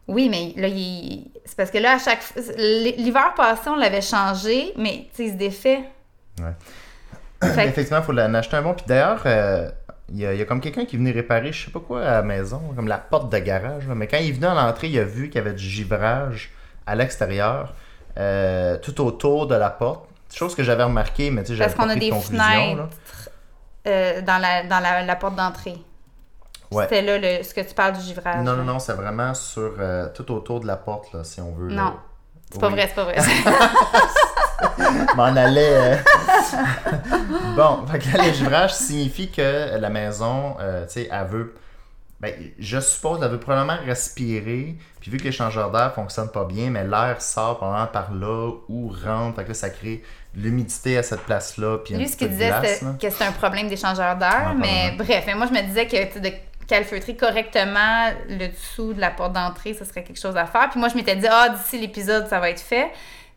Oui, 0.08 0.30
mais 0.30 0.54
là, 0.62 0.68
il... 0.70 1.30
c'est 1.44 1.56
parce 1.56 1.70
que 1.70 1.78
là, 1.78 1.96
à 1.96 2.00
chaque 2.00 2.22
L'hiver 2.58 3.34
passé, 3.36 3.70
on 3.70 3.75
l'avait 3.75 4.02
changé, 4.02 4.74
mais 4.78 5.08
tu 5.10 5.18
sais, 5.18 5.25
il 5.25 5.31
se 5.31 5.38
défait. 5.38 5.84
Ouais. 6.40 6.54
Fait 7.54 7.68
Effectivement, 7.68 8.00
il 8.00 8.06
faut 8.06 8.14
en 8.14 8.34
acheter 8.34 8.56
un 8.56 8.62
bon. 8.62 8.74
Puis 8.74 8.86
d'ailleurs, 8.88 9.22
euh, 9.25 9.70
il 10.10 10.20
y, 10.20 10.25
a, 10.25 10.34
il 10.34 10.40
y 10.40 10.42
a 10.42 10.46
comme 10.46 10.62
quelqu'un 10.62 10.86
qui 10.86 10.96
venu 10.96 11.12
réparer, 11.12 11.52
je 11.52 11.66
sais 11.66 11.72
pas 11.72 11.80
quoi, 11.81 12.02
à 12.02 12.12
la 12.12 12.22
maison, 12.22 12.62
comme 12.75 12.88
la 12.88 12.98
porte 12.98 13.31
de 13.31 13.38
garage. 13.40 13.88
là. 13.88 13.96
Mais 13.96 14.08
quand 14.08 14.18
il 14.18 14.34
venu 14.34 14.46
à 14.46 14.54
l'entrée, 14.54 14.88
il 14.88 15.00
a 15.00 15.04
vu 15.04 15.28
qu'il 15.30 15.36
y 15.36 15.40
avait 15.40 15.54
du 15.54 15.64
givrage 15.64 16.52
à 16.86 16.96
l'extérieur, 16.96 17.74
euh, 18.18 18.77
tout 18.77 19.01
autour 19.01 19.48
de 19.48 19.56
la 19.56 19.69
porte. 19.69 20.06
Chose 20.33 20.56
que 20.56 20.63
j'avais 20.63 20.83
remarqué, 20.83 21.30
mais 21.30 21.44
tu 21.44 21.54
sais, 21.56 21.60
Parce 21.60 21.74
j'avais 21.74 21.77
pas 21.77 21.83
qu'on 21.83 21.89
a 21.89 21.95
de 21.95 22.00
des 22.00 22.12
fenêtres 22.12 22.89
euh, 23.88 24.21
dans, 24.21 24.38
la, 24.39 24.63
dans 24.63 24.80
la, 24.80 25.04
la 25.04 25.15
porte 25.15 25.36
d'entrée. 25.36 25.77
Ouais. 26.71 26.86
C'était 26.86 27.04
là 27.04 27.18
le, 27.19 27.44
ce 27.44 27.54
que 27.54 27.62
tu 27.62 27.74
parles 27.75 27.94
du 27.94 28.01
givrage. 28.01 28.44
Non, 28.44 28.56
non, 28.56 28.63
non, 28.63 28.80
c'est 28.80 28.94
vraiment 28.94 29.33
sur 29.36 29.75
euh, 29.80 30.07
tout 30.13 30.31
autour 30.31 30.60
de 30.60 30.65
la 30.65 30.75
porte, 30.75 31.13
là, 31.13 31.24
si 31.24 31.39
on 31.39 31.51
veut. 31.51 31.69
Non. 31.69 31.94
C'est 32.51 32.60
pas 32.60 32.69
vrai, 32.69 32.88
c'est 32.88 32.95
pas 32.95 33.04
vrai. 33.04 33.18
m'en 35.15 35.24
allais. 35.24 35.98
bon, 37.56 37.86
fait 37.88 38.00
que 38.00 38.18
là, 38.18 38.27
le 38.27 38.33
givrage 38.33 38.74
signifie 38.74 39.30
que 39.31 39.77
la 39.77 39.89
maison, 39.89 40.56
tu 40.60 40.94
sais, 40.94 41.10
elle 41.12 41.27
veut. 41.27 41.56
Ben, 42.24 42.34
je 42.58 42.80
suppose 42.80 43.20
qu'elle 43.20 43.30
veut 43.30 43.40
probablement 43.40 43.78
respirer. 43.86 44.78
Puis 45.02 45.12
vu 45.12 45.18
que 45.18 45.25
l'échangeur 45.25 45.70
d'air 45.72 45.94
fonctionne 45.94 46.30
pas 46.30 46.46
bien, 46.46 46.70
mais 46.70 46.86
l'air 46.86 47.22
sort 47.22 47.58
probablement 47.58 47.88
par 47.88 48.14
là 48.14 48.52
ou 48.70 48.88
rentre. 48.88 49.36
Fait 49.36 49.44
que 49.44 49.50
là, 49.50 49.54
ça 49.54 49.70
crée 49.70 50.02
de 50.34 50.42
l'humidité 50.42 50.98
à 50.98 51.04
cette 51.04 51.20
place-là. 51.22 51.80
Puis 51.80 51.96
Lui, 51.96 52.08
ce 52.08 52.16
qu'il 52.16 52.30
disait, 52.30 52.50
là. 52.50 52.62
que 52.62 53.10
c'était 53.10 53.25
un 53.25 53.34
problème 53.34 53.68
d'échangeur 53.68 54.16
d'air, 54.16 54.56
mais 54.58 54.94
bref, 54.98 55.25
mais 55.28 55.36
moi, 55.36 55.48
je 55.48 55.54
me 55.54 55.62
disais 55.64 55.86
que 55.86 56.20
de 56.20 56.31
calfeutrer 56.66 57.18
correctement 57.18 58.10
le 58.30 58.48
dessous 58.48 58.94
de 58.94 59.02
la 59.02 59.12
porte 59.12 59.34
d'entrée, 59.34 59.74
ce 59.74 59.84
serait 59.84 60.04
quelque 60.04 60.20
chose 60.20 60.38
à 60.38 60.46
faire. 60.46 60.70
Puis 60.70 60.80
moi, 60.80 60.88
je 60.88 60.96
m'étais 60.96 61.18
dit, 61.18 61.28
ah, 61.30 61.50
d'ici 61.50 61.78
l'épisode, 61.78 62.28
ça 62.30 62.40
va 62.40 62.50
être 62.50 62.62
fait. 62.62 62.90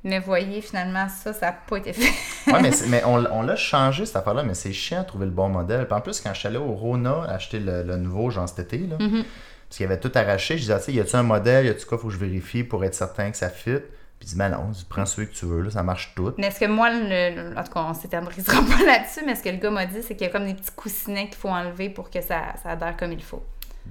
Mais 0.07 0.21
voyez, 0.21 0.61
finalement, 0.63 1.09
ça, 1.09 1.33
ça 1.33 1.47
n'a 1.47 1.53
pas 1.53 1.77
été 1.79 1.93
fait. 1.93 2.13
Ouais, 2.53 2.63
mais, 2.63 2.71
mais 2.89 3.03
on, 3.05 3.25
on 3.33 3.43
l'a 3.43 3.57
changé 3.57 4.07
cette 4.07 4.17
affaire-là, 4.17 4.45
mais 4.45 4.55
c'est 4.55 4.73
chiant 4.73 5.03
de 5.03 5.07
trouver 5.07 5.27
le 5.27 5.33
bon 5.33 5.49
modèle. 5.49 5.85
Puis 5.87 5.95
en 5.95 6.01
plus, 6.01 6.21
quand 6.21 6.33
je 6.33 6.39
suis 6.39 6.47
allé 6.49 6.59
au 6.59 6.73
Rona 6.75 7.25
acheter 7.29 7.59
le, 7.59 7.83
le 7.83 7.97
nouveau, 7.97 8.31
genre 8.31 8.49
cet 8.49 8.61
été, 8.73 8.79
là, 8.87 8.97
Mhm. 9.01 9.25
parce 9.69 9.77
qu'il 9.79 9.83
y 9.83 9.87
avait 9.87 9.99
tout 9.99 10.13
arraché, 10.15 10.55
je 10.57 10.61
disais, 10.63 10.73
ah, 10.75 10.79
tu 10.79 10.85
sais, 10.87 10.93
y 10.93 11.01
a-tu 11.01 11.17
un 11.17 11.25
modèle, 11.25 11.67
y 11.67 11.69
a-tu 11.71 11.85
quoi, 11.87 11.99
faut 11.99 12.07
que 12.07 12.15
je 12.15 12.19
vérifie 12.19 12.63
pour 12.63 12.85
être 12.85 12.95
certain 12.95 13.31
que 13.33 13.37
ça 13.37 13.51
fit? 13.51 13.79
Puis 14.19 14.29
il 14.29 14.31
dit, 14.31 14.37
ben 14.37 14.49
non, 14.49 14.71
prends 14.89 15.05
celui 15.05 15.29
que 15.29 15.35
tu 15.35 15.45
veux, 15.45 15.61
là, 15.61 15.71
ça 15.71 15.83
marche 15.83 16.13
tout. 16.15 16.33
Mais 16.39 16.51
ce 16.53 16.61
que 16.61 16.65
moi, 16.67 16.89
le, 16.89 17.35
le- 17.51 17.59
en 17.59 17.63
tout 17.65 17.73
cas, 17.73 17.81
on 17.81 17.93
s'éternisera 17.93 18.63
pas 18.79 18.85
là-dessus, 18.87 19.21
mais 19.27 19.35
ce 19.35 19.43
que 19.43 19.49
le 19.51 19.57
gars 19.59 19.71
m'a 19.71 19.87
dit, 19.87 20.03
c'est 20.03 20.15
qu'il 20.15 20.27
y 20.27 20.31
a 20.31 20.33
comme 20.33 20.47
des 20.47 20.55
petits 20.55 20.71
coussinets 20.77 21.27
qu'il 21.27 21.35
faut 21.37 21.49
enlever 21.51 21.91
pour 21.91 22.09
que 22.11 22.21
ça, 22.23 22.55
ça 22.63 22.71
adhère 22.71 22.97
comme 22.97 23.13
il 23.13 23.23
faut. 23.23 23.43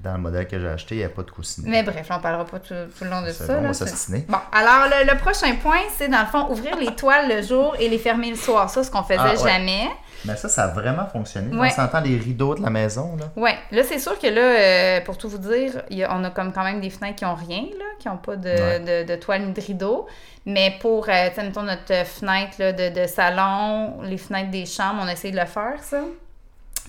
Dans 0.03 0.13
le 0.13 0.19
modèle 0.19 0.47
que 0.47 0.59
j'ai 0.59 0.67
acheté, 0.67 0.95
il 0.95 0.97
n'y 0.99 1.03
a 1.03 1.09
pas 1.09 1.23
de 1.23 1.31
coussinet. 1.31 1.67
Mais 1.69 1.81
bref, 1.83 2.07
on 2.11 2.19
parlera 2.19 2.45
pas 2.45 2.59
tout, 2.59 2.73
tout 2.97 3.03
le 3.03 3.09
long 3.09 3.21
de 3.23 3.31
ça. 3.31 3.47
bon, 3.47 3.53
on 3.53 3.61
là, 3.61 3.67
va 3.69 3.73
c'est- 3.73 3.87
s'ostiner. 3.87 4.25
Bon, 4.29 4.37
alors 4.51 4.87
le, 4.87 5.11
le 5.11 5.17
prochain 5.17 5.55
point, 5.55 5.79
c'est 5.97 6.07
dans 6.09 6.19
le 6.21 6.25
fond 6.27 6.47
ouvrir 6.51 6.75
les 6.77 6.93
toiles 6.95 7.27
le 7.27 7.41
jour 7.41 7.75
et 7.79 7.89
les 7.89 7.97
fermer 7.97 8.29
le 8.29 8.35
soir. 8.35 8.69
Ça, 8.69 8.83
ce 8.83 8.91
qu'on 8.91 9.01
faisait 9.03 9.19
Ah, 9.19 9.31
ouais. 9.33 9.37
jamais. 9.51 9.87
Mais 10.25 10.35
ça, 10.35 10.47
ça 10.49 10.63
a 10.65 10.67
vraiment 10.67 11.05
fonctionné. 11.07 11.55
Ouais. 11.55 11.69
On 11.71 11.75
s'entend 11.75 12.01
les 12.01 12.17
rideaux 12.17 12.55
de 12.55 12.61
la 12.63 12.69
maison, 12.69 13.15
là. 13.19 13.25
Ouais, 13.35 13.55
là, 13.71 13.83
c'est 13.83 13.99
sûr 13.99 14.17
que 14.19 14.27
là, 14.27 14.41
euh, 14.41 15.01
pour 15.01 15.17
tout 15.17 15.29
vous 15.29 15.37
dire, 15.37 15.83
il 15.89 15.97
y 15.97 16.03
a- 16.03 16.15
on 16.15 16.23
a 16.23 16.29
comme 16.31 16.51
quand 16.51 16.63
même 16.63 16.81
des 16.81 16.89
fenêtres 16.89 17.17
qui 17.17 17.25
ont 17.25 17.35
rien, 17.35 17.61
là, 17.77 17.85
qui 17.99 18.07
n'ont 18.07 18.17
pas 18.17 18.35
de, 18.35 18.49
Ouais. 18.49 18.79
de, 19.03 19.07
de 19.07 19.15
toile 19.19 19.41
ni 19.43 19.53
de 19.53 19.61
rideau. 19.61 20.07
Mais 20.47 20.75
pour, 20.79 21.09
euh, 21.09 21.29
tu 21.29 21.35
sais, 21.35 21.43
mettons, 21.43 21.63
notre 21.63 22.05
fenêtre 22.05 22.55
là, 22.59 22.71
de, 22.73 22.89
de 23.01 23.07
salon, 23.07 24.01
les 24.03 24.17
fenêtres 24.17 24.51
des 24.51 24.65
chambres, 24.65 24.99
on 25.03 25.07
a 25.07 25.13
essayé 25.13 25.33
de 25.33 25.39
le 25.39 25.45
faire, 25.45 25.75
ça. 25.81 26.01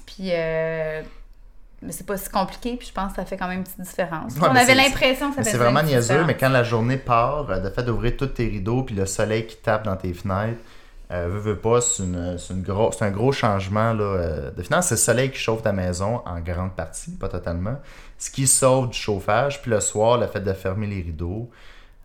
Puis, 0.07 0.31
euh, 0.33 1.03
mais 1.83 1.93
c'est 1.93 2.07
pas 2.07 2.17
si 2.17 2.29
compliqué, 2.31 2.77
puis 2.77 2.89
je 2.89 2.93
pense 2.93 3.13
que 3.13 3.17
ça 3.17 3.25
fait 3.25 3.37
quand 3.37 3.49
même 3.49 3.59
une 3.59 3.65
petite 3.65 3.81
différence. 3.81 4.35
Ouais, 4.35 4.49
on 4.51 4.55
avait 4.57 4.75
l'impression 4.75 5.29
que 5.31 5.37
ça 5.37 5.43
faisait 5.43 5.51
c'est 5.53 5.57
vraiment 5.59 5.83
niaiseux, 5.83 6.01
différence. 6.01 6.27
mais 6.27 6.37
quand 6.37 6.49
la 6.49 6.63
journée 6.65 6.97
part, 6.97 7.51
euh, 7.51 7.59
de 7.61 7.69
fait 7.71 7.83
d'ouvrir 7.83 8.17
tous 8.17 8.27
tes 8.29 8.47
rideaux, 8.47 8.83
puis 8.83 8.95
le 8.95 9.07
soleil 9.07 9.47
qui 9.47 9.57
tape 9.57 9.85
dans 9.85 9.97
tes 9.97 10.13
fenêtres, 10.15 10.61
euh, 11.13 11.29
veux, 11.31 11.39
veux 11.39 11.59
pas, 11.59 11.81
c'est 11.81 12.03
une- 12.03 12.37
une 12.51 12.63
gros- 12.63 12.91
un 13.01 13.11
gros 13.11 13.31
changement. 13.31 13.93
Là, 13.93 14.03
euh, 14.05 14.51
de 14.51 14.63
finalement, 14.63 14.83
c'est 14.83 14.95
le 14.95 15.01
soleil 15.01 15.31
qui 15.31 15.39
chauffe 15.39 15.63
ta 15.63 15.73
maison 15.73 16.23
en 16.27 16.41
grande 16.41 16.73
partie, 16.75 17.13
pas 17.13 17.29
totalement. 17.29 17.77
Ce 18.19 18.31
qui 18.31 18.47
sauve 18.47 18.89
du 18.91 18.99
chauffage, 18.99 19.61
puis 19.63 19.71
le 19.71 19.81
soir, 19.81 20.19
le 20.19 20.27
fait 20.27 20.41
de 20.41 20.53
fermer 20.53 20.87
les 20.89 21.03
rideaux, 21.03 21.49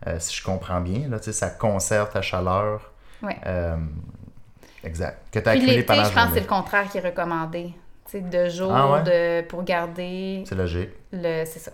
euh, 0.06 0.16
si 0.20 0.36
je 0.36 0.44
comprends 0.44 0.80
bien, 0.80 1.08
là, 1.08 1.16
ça 1.20 1.48
conserve 1.50 2.10
ta 2.12 2.22
chaleur. 2.22 2.92
Ouais. 3.22 3.38
Euh, 3.46 3.76
exact. 4.84 5.18
Que 5.32 5.38
tu 5.38 5.48
as 5.48 5.52
Puis 5.52 5.60
accumulé 5.60 5.76
l'été, 5.78 5.86
pendant 5.86 6.04
je 6.04 6.08
la 6.08 6.14
pense 6.14 6.22
que 6.24 6.28
c'est 6.34 6.40
journée. 6.40 6.40
le 6.40 6.46
contraire 6.62 6.88
qui 6.90 6.98
est 6.98 7.00
recommandé. 7.00 7.74
De 8.20 8.48
jour 8.48 8.72
Ah 8.74 8.90
ouais? 8.92 9.02
de, 9.02 9.46
pour 9.48 9.62
garder 9.64 10.44
C'est 10.46 10.54
logique. 10.54 10.90
le. 11.12 11.44
C'est 11.46 11.58
ça. 11.58 11.70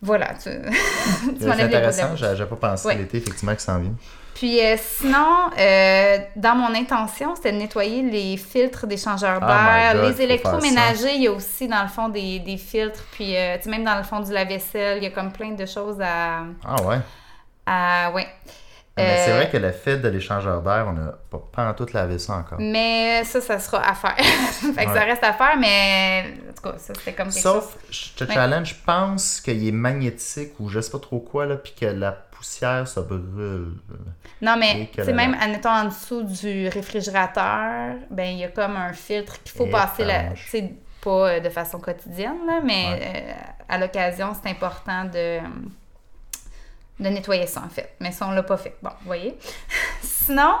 Voilà, 0.00 0.34
tu, 0.34 0.50
tu 0.50 1.36
C'est 1.38 1.44
de 1.44 1.46
la 1.46 1.64
intéressant, 1.64 2.16
j'ai 2.16 2.44
pas 2.46 2.56
pensé 2.56 2.88
Ouais. 2.88 2.96
l'été, 2.96 3.18
effectivement, 3.18 3.54
qui 3.54 3.62
s'en 3.62 3.78
vient. 3.78 3.94
Puis 4.34 4.60
euh, 4.60 4.76
sinon, 4.80 5.50
euh, 5.58 6.18
dans 6.34 6.56
mon 6.56 6.74
intention, 6.74 7.36
c'était 7.36 7.52
de 7.52 7.58
nettoyer 7.58 8.02
les 8.02 8.36
filtres 8.36 8.86
d'échangeurs 8.88 9.38
Oh 9.42 9.46
d'air, 9.46 9.94
my 9.94 10.00
God, 10.00 10.10
les 10.10 10.22
électroménagers, 10.22 11.14
il 11.14 11.22
y 11.22 11.26
a 11.28 11.32
aussi 11.32 11.68
dans 11.68 11.82
le 11.82 11.88
fond 11.88 12.08
des, 12.08 12.40
des 12.40 12.56
filtres, 12.56 13.04
puis 13.12 13.36
euh, 13.36 13.56
tu 13.58 13.64
sais, 13.64 13.70
même 13.70 13.84
dans 13.84 13.96
le 13.96 14.02
fond 14.02 14.18
du 14.20 14.32
lave-vaisselle, 14.32 14.98
il 14.98 15.04
y 15.04 15.06
a 15.06 15.10
comme 15.10 15.30
plein 15.32 15.52
de 15.52 15.66
choses 15.66 16.00
à... 16.00 16.40
Ah 16.64 16.82
ouais? 16.82 16.98
à 17.66 18.10
ouais. 18.12 18.26
Mais 18.96 19.24
c'est 19.24 19.32
Euh, 19.32 19.36
vrai 19.36 19.50
que 19.50 19.56
le 19.56 19.72
fait 19.72 19.96
de 19.98 20.08
l'échangeur 20.08 20.60
d'air, 20.60 20.84
on 20.86 20.92
n'a 20.92 21.14
pas, 21.30 21.42
pas 21.50 21.70
en 21.70 21.72
tout 21.72 21.86
lavé 21.94 22.18
ça 22.18 22.34
encore. 22.34 22.58
Mais 22.60 23.24
ça, 23.24 23.40
ça 23.40 23.58
sera 23.58 23.78
à 23.88 23.94
faire. 23.94 24.16
fait 24.18 24.84
que 24.84 24.90
Ouais. 24.90 24.94
ça 24.98 25.04
reste 25.04 25.24
à 25.24 25.32
faire, 25.32 25.56
mais 25.58 26.24
en 26.50 26.52
tout 26.52 26.62
cas, 26.70 26.78
ça 26.78 26.92
c'était 26.94 27.14
comme 27.14 27.28
quelque 27.30 27.42
chose. 27.42 27.42
Sauf, 27.42 27.78
je 27.90 28.24
te 28.24 28.30
challenge, 28.30 28.68
je 28.68 28.84
pense 28.84 29.40
qu'il 29.40 29.66
est 29.66 29.72
magnétique 29.72 30.52
ou 30.60 30.68
je 30.68 30.80
sais 30.80 30.90
pas 30.90 30.98
trop 30.98 31.20
quoi, 31.20 31.46
là, 31.46 31.56
puis 31.56 31.72
que 31.78 31.86
la 31.86 32.12
poussière 32.12 32.86
se 32.86 33.00
brûle. 33.00 33.72
Non, 34.42 34.56
mais 34.58 34.90
la- 34.96 35.12
même, 35.14 35.36
admettons, 35.40 35.70
en 35.70 35.84
dessous 35.86 36.22
du 36.24 36.68
réfrigérateur, 36.68 37.94
ben 38.10 38.26
il 38.32 38.38
y 38.40 38.44
a 38.44 38.48
comme 38.48 38.76
un 38.76 38.92
filtre 38.92 39.42
qu'il 39.42 39.56
faut 39.56 39.66
Et 39.66 39.70
passer, 39.70 40.04
tu 40.34 40.48
sais, 40.50 40.70
pas 41.00 41.30
euh, 41.30 41.40
de 41.40 41.48
façon 41.48 41.78
quotidienne, 41.80 42.46
là, 42.46 42.60
mais 42.62 42.84
Ouais. 42.84 43.00
euh, 43.30 43.32
à 43.68 43.78
l'occasion, 43.78 44.32
c'est 44.40 44.50
important 44.50 45.04
de, 45.06 45.38
de 47.00 47.08
nettoyer 47.08 47.46
ça, 47.46 47.62
en 47.64 47.68
fait. 47.68 47.94
Mais 48.00 48.12
ça, 48.12 48.26
on 48.28 48.32
l'a 48.32 48.42
pas 48.42 48.56
fait. 48.56 48.76
Bon, 48.82 48.90
vous 49.00 49.06
voyez. 49.06 49.36
Sinon, 50.02 50.54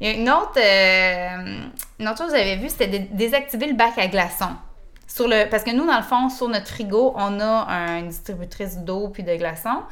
il 0.00 0.06
y 0.08 0.10
a 0.10 0.14
une 0.14 0.28
autre, 0.28 0.58
euh, 0.58 1.60
une 1.98 2.08
autre 2.08 2.18
chose 2.18 2.32
que 2.32 2.38
j'avais 2.38 2.56
vue, 2.56 2.68
c'était 2.68 2.88
de 2.88 2.98
désactiver 3.16 3.66
le 3.66 3.74
bac 3.74 3.96
à 3.98 4.06
glaçons. 4.08 4.54
Sur 5.06 5.28
le, 5.28 5.48
parce 5.48 5.62
que 5.62 5.70
nous, 5.70 5.86
dans 5.86 5.96
le 5.96 6.02
fond, 6.02 6.28
sur 6.28 6.48
notre 6.48 6.66
frigo, 6.68 7.12
on 7.16 7.40
a 7.40 7.44
un- 7.68 7.98
une 8.00 8.08
distributrice 8.08 8.76
d'eau 8.78 9.08
puis 9.08 9.22
de 9.22 9.34
glaçons. 9.36 9.82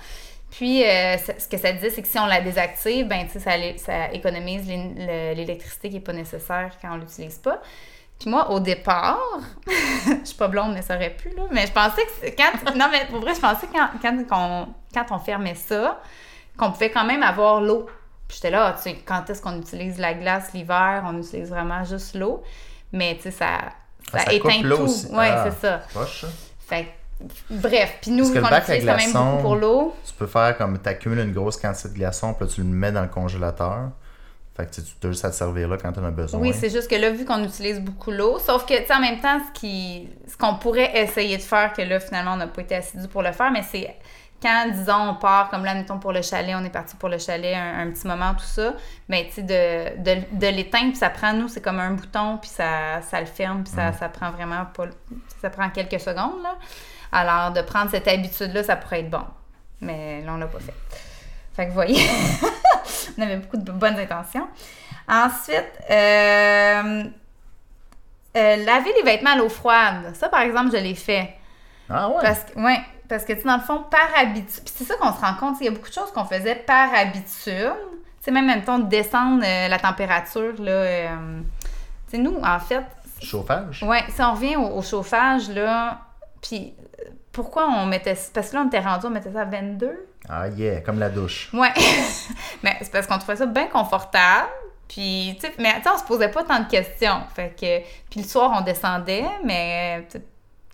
Puis, 0.51 0.85
euh, 0.85 1.17
ce 1.19 1.49
que 1.49 1.57
ça 1.57 1.73
disait, 1.73 1.91
c'est 1.91 2.03
que 2.03 2.09
si 2.09 2.19
on 2.19 2.27
la 2.27 2.41
désactive, 2.41 3.09
ben, 3.09 3.27
ça, 3.29 3.41
ça 3.79 4.13
économise 4.13 4.67
l'é- 4.69 4.93
le- 4.97 5.35
l'électricité 5.35 5.89
qui 5.89 5.95
n'est 5.97 6.01
pas 6.01 6.13
nécessaire 6.13 6.71
quand 6.83 6.93
on 6.93 6.97
l'utilise 6.97 7.39
pas. 7.39 7.61
Puis 8.25 8.31
moi, 8.31 8.51
au 8.53 8.59
départ, 8.59 9.19
je 10.07 10.25
suis 10.25 10.37
pas 10.39 10.49
blonde, 10.49 10.73
mais 10.73 10.81
ça 10.81 10.97
aurait 10.97 11.11
pu, 11.11 11.29
là, 11.37 11.43
mais 11.51 11.67
je 11.67 11.73
pensais 11.73 12.01
que 12.07 12.27
quand... 12.35 12.75
Non, 12.75 12.87
mais 12.91 13.05
pour 13.11 13.21
vrai, 13.21 13.35
je 13.35 13.41
pensais 13.41 13.67
que 13.67 13.73
quand, 13.73 13.89
quand, 14.01 14.27
qu'on- 14.27 14.69
quand 14.95 15.15
on 15.15 15.19
fermait 15.19 15.55
ça, 15.55 16.01
qu'on 16.57 16.73
pouvait 16.73 16.91
quand 16.91 17.05
même 17.05 17.23
avoir 17.23 17.61
l'eau. 17.61 17.85
Puis 18.27 18.37
j'étais 18.37 18.51
là, 18.51 18.69
ah, 18.69 18.73
tu 18.73 18.83
sais, 18.85 18.97
quand 19.05 19.29
est-ce 19.29 19.43
qu'on 19.43 19.61
utilise 19.61 19.99
la 19.99 20.15
glace 20.15 20.55
l'hiver? 20.55 21.05
On 21.07 21.19
utilise 21.19 21.51
vraiment 21.51 21.85
juste 21.85 22.15
l'eau. 22.15 22.43
Mais, 22.93 23.17
tu 23.17 23.25
sais, 23.25 23.31
ça, 23.33 23.47
ça, 24.11 24.15
Ah, 24.15 24.19
ça 24.21 24.33
éteint 24.33 24.63
tout. 24.63 24.83
aussi. 24.85 25.07
Ouais, 25.09 25.29
Ah. 25.31 25.45
c'est 25.51 25.61
ça. 25.67 25.81
Poche, 25.93 26.23
ça. 26.23 26.29
Fait 26.67 26.89
bref, 27.51 27.99
puis 28.01 28.11
nous, 28.11 28.25
à 28.25 28.59
utilise 28.59 28.87
quand 28.87 28.97
même 28.97 29.13
beaucoup 29.13 29.43
pour 29.43 29.57
l'eau, 29.57 29.95
Tu 30.07 30.15
peux 30.15 30.27
faire 30.27 30.57
comme 30.57 30.81
tu 30.81 30.89
accumules 30.89 31.19
une 31.19 31.35
grosse 31.35 31.59
quantité 31.59 31.91
de 31.91 31.95
glaçons, 31.95 32.33
puis 32.33 32.47
là, 32.47 32.53
tu 32.55 32.63
le 32.63 32.67
mets 32.69 32.91
dans 32.91 33.03
le 33.03 33.09
congélateur. 33.09 33.91
Fait 34.57 34.67
que 34.67 34.81
tu 34.81 35.07
as 35.07 35.11
juste 35.11 35.25
à 35.25 35.31
te 35.31 35.35
servir 35.35 35.69
là 35.69 35.77
quand 35.77 35.93
tu 35.93 35.99
en 35.99 36.05
as 36.05 36.11
besoin. 36.13 36.41
Oui, 36.41 36.53
c'est 36.55 36.71
juste 36.71 36.89
que 36.89 36.95
là, 36.95 37.11
vu 37.11 37.25
qu'on 37.25 37.43
utilise 37.43 37.81
beaucoup 37.81 38.13
l'eau, 38.13 38.39
sauf 38.39 38.65
que, 38.65 38.75
tu 38.79 38.87
sais, 38.87 38.95
en 38.95 39.01
même 39.01 39.21
temps, 39.21 39.41
ce 39.49 39.59
qui, 39.59 40.09
ce 40.29 40.37
qu'on 40.37 40.55
pourrait 40.55 40.97
essayer 40.97 41.37
de 41.37 41.43
faire, 41.43 41.73
que 41.73 41.83
là, 41.83 41.99
finalement, 41.99 42.35
on 42.35 42.37
n'a 42.37 42.47
pas 42.47 42.63
été 42.63 42.77
assidu 42.77 43.09
pour 43.09 43.23
le 43.23 43.33
faire, 43.33 43.51
mais 43.51 43.63
c'est 43.63 43.97
quand, 44.41 44.67
disons, 44.73 45.11
on 45.11 45.15
part, 45.15 45.49
comme 45.49 45.65
là, 45.65 45.75
mettons, 45.75 45.99
pour 45.99 46.13
le 46.13 46.23
chalet, 46.23 46.55
on 46.57 46.65
est 46.65 46.71
parti 46.71 46.95
pour 46.95 47.09
le 47.09 47.19
chalet 47.19 47.57
un, 47.57 47.81
un 47.81 47.91
petit 47.91 48.07
moment, 48.07 48.33
tout 48.35 48.45
ça, 48.45 48.75
mais 49.09 49.27
tu 49.27 49.37
sais, 49.37 49.43
de, 49.43 50.03
de, 50.03 50.21
de 50.39 50.47
l'éteindre, 50.55 50.91
puis 50.91 50.99
ça 50.99 51.11
prend, 51.11 51.33
nous, 51.33 51.49
c'est 51.49 51.63
comme 51.63 51.81
un 51.81 51.93
bouton, 51.93 52.39
puis 52.39 52.51
ça, 52.51 53.03
ça 53.03 53.19
le 53.19 53.27
ferme, 53.27 53.65
puis 53.65 53.73
ça, 53.73 53.93
ça 53.93 54.09
prend 54.09 54.31
vraiment 54.31 54.67
pas, 54.67 54.85
ça 55.41 55.51
prend 55.51 55.69
quelques 55.71 56.01
secondes, 56.01 56.43
là. 56.43 56.57
Alors, 57.11 57.53
de 57.53 57.63
prendre 57.63 57.91
cette 57.91 58.07
habitude-là, 58.07 58.63
ça 58.65 58.77
pourrait 58.77 59.01
être 59.01 59.11
bon. 59.11 59.25
Mais 59.81 60.21
là, 60.23 60.33
on 60.35 60.37
l'a 60.37 60.47
pas 60.47 60.59
fait. 60.59 60.75
Fait 61.55 61.65
que 61.65 61.69
vous 61.69 61.75
voyez, 61.75 62.01
on 63.19 63.23
avait 63.23 63.37
beaucoup 63.37 63.57
de 63.57 63.71
bonnes 63.71 63.99
intentions. 63.99 64.47
Ensuite, 65.09 65.73
euh, 65.91 67.05
euh, 68.37 68.57
laver 68.65 68.93
les 68.97 69.03
vêtements 69.03 69.33
à 69.33 69.37
l'eau 69.37 69.49
froide. 69.49 70.15
Ça, 70.15 70.29
par 70.29 70.41
exemple, 70.41 70.71
je 70.73 70.83
l'ai 70.83 70.95
fait. 70.95 71.35
Ah 71.91 72.09
ouais? 72.09 72.23
Parce 72.23 72.41
que, 72.45 72.59
ouais, 72.59 72.81
parce 73.09 73.25
que, 73.25 73.33
tu 73.33 73.41
sais, 73.41 73.47
dans 73.47 73.57
le 73.57 73.63
fond, 73.63 73.85
par 73.91 74.09
habitude. 74.17 74.65
Puis 74.65 74.75
c'est 74.77 74.85
ça 74.85 74.95
qu'on 74.97 75.13
se 75.13 75.21
rend 75.21 75.35
compte, 75.35 75.57
il 75.61 75.65
y 75.65 75.69
a 75.69 75.71
beaucoup 75.71 75.89
de 75.89 75.95
choses 75.95 76.11
qu'on 76.13 76.25
faisait 76.25 76.55
par 76.57 76.95
habitude. 76.95 77.75
Tu 78.19 78.25
sais, 78.25 78.31
même, 78.31 78.47
même 78.47 78.65
temps, 78.65 78.79
de 78.79 78.89
descendre 78.89 79.43
euh, 79.45 79.69
la 79.69 79.79
température, 79.79 80.55
là. 80.59 80.71
euh, 80.73 81.41
tu 82.09 82.17
sais, 82.17 82.19
nous, 82.19 82.39
en 82.43 82.59
fait, 82.59 82.85
Chauffage? 83.23 83.83
Ouais, 83.83 84.05
si 84.09 84.21
on 84.23 84.33
revient 84.35 84.57
au, 84.57 84.67
au 84.79 84.83
chauffage, 84.83 85.49
là, 85.49 86.01
puis 86.43 86.75
pourquoi 87.35 87.69
on 87.69 87.85
mettait... 87.87 88.17
Parce 88.33 88.49
que 88.51 88.55
là, 88.57 88.63
on 88.65 88.69
était 88.69 88.81
rendu, 88.81 89.07
on 89.07 89.11
mettait 89.11 89.33
ça 89.33 89.43
à 89.43 89.45
22. 89.45 90.07
Ah 90.29 90.49
yeah, 90.49 90.81
comme 90.81 90.99
la 90.99 91.11
douche. 91.11 91.51
Ouais. 91.53 91.73
mais 92.63 92.77
c'est 92.81 92.91
parce 92.91 93.07
qu'on 93.07 93.19
trouvait 93.19 93.37
ça 93.37 93.45
bien 93.47 93.67
confortable. 93.67 94.49
Puis, 94.89 95.37
tu 95.41 95.47
sais, 95.47 95.53
mais 95.59 95.75
tu 95.77 95.83
sais, 95.83 95.91
on 95.95 95.99
se 95.99 96.05
posait 96.05 96.29
pas 96.31 96.45
tant 96.45 96.61
de 96.61 96.69
questions. 96.69 97.21
Fait 97.35 97.55
que... 97.59 97.81
Puis 98.11 98.21
le 98.23 98.27
soir, 98.27 98.55
on 98.57 98.63
descendait, 98.63 99.27
mais 99.45 100.07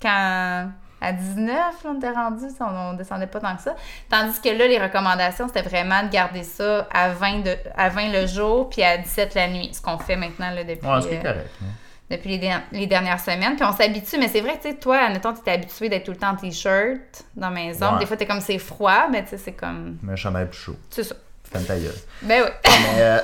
quand... 0.00 0.71
À 1.02 1.12
19, 1.14 1.49
là, 1.49 1.71
on 1.87 1.97
était 1.97 2.11
rendu, 2.11 2.45
on, 2.61 2.90
on 2.90 2.93
descendait 2.93 3.26
pas 3.26 3.40
tant 3.40 3.57
que 3.57 3.62
ça. 3.62 3.75
Tandis 4.11 4.38
que 4.38 4.50
là, 4.50 4.67
les 4.69 4.79
recommandations, 4.79 5.49
c'était 5.49 5.62
vraiment 5.67 6.02
de 6.02 6.11
garder 6.11 6.43
ça 6.43 6.87
à 6.93 7.09
20, 7.09 7.38
de, 7.40 7.57
à 7.75 7.88
20 7.88 8.12
le 8.12 8.26
jour, 8.26 8.69
puis 8.69 8.83
à 8.83 8.99
17 8.99 9.35
la 9.35 9.49
nuit. 9.49 9.71
Ce 9.73 9.81
qu'on 9.81 9.97
fait 9.97 10.17
maintenant, 10.17 10.50
là, 10.50 10.62
depuis... 10.62 10.87
Ouais, 10.87 11.00
c'est 11.00 11.17
euh, 11.21 11.23
correct. 11.23 11.50
hein. 11.62 11.67
Depuis 12.11 12.31
les, 12.31 12.38
der- 12.38 12.62
les 12.73 12.87
dernières 12.87 13.21
semaines. 13.21 13.55
Puis 13.57 13.64
on 13.64 13.73
s'habitue, 13.73 14.19
mais 14.19 14.29
c'est 14.29 14.40
vrai 14.40 14.59
tu 14.61 14.69
sais, 14.69 14.75
toi, 14.75 14.99
admettons, 14.99 15.33
tu 15.33 15.40
étais 15.40 15.52
habitué 15.52 15.88
d'être 15.88 16.05
tout 16.05 16.11
le 16.11 16.17
temps 16.17 16.31
en 16.31 16.37
t-shirt 16.37 17.23
dans 17.37 17.49
la 17.50 17.55
maison. 17.55 17.93
Ouais. 17.95 17.99
Des 18.00 18.07
fois, 18.07 18.17
t'es 18.17 18.26
comme 18.26 18.40
c'est 18.40 18.59
froid, 18.59 19.09
mais 19.11 19.23
tu 19.23 19.31
sais, 19.31 19.38
c'est 19.38 19.52
comme. 19.52 19.97
Mais 20.02 20.12
un 20.12 20.17
chandail 20.17 20.47
plus 20.47 20.59
chaud. 20.59 20.76
C'est 20.90 21.05
ça. 21.05 21.14
Ferme 21.45 21.64
ta 21.64 21.76
gueule. 21.79 21.95
Ben 22.23 22.43
oui. 22.45 22.50
Mais, 22.95 23.02
euh, 23.02 23.19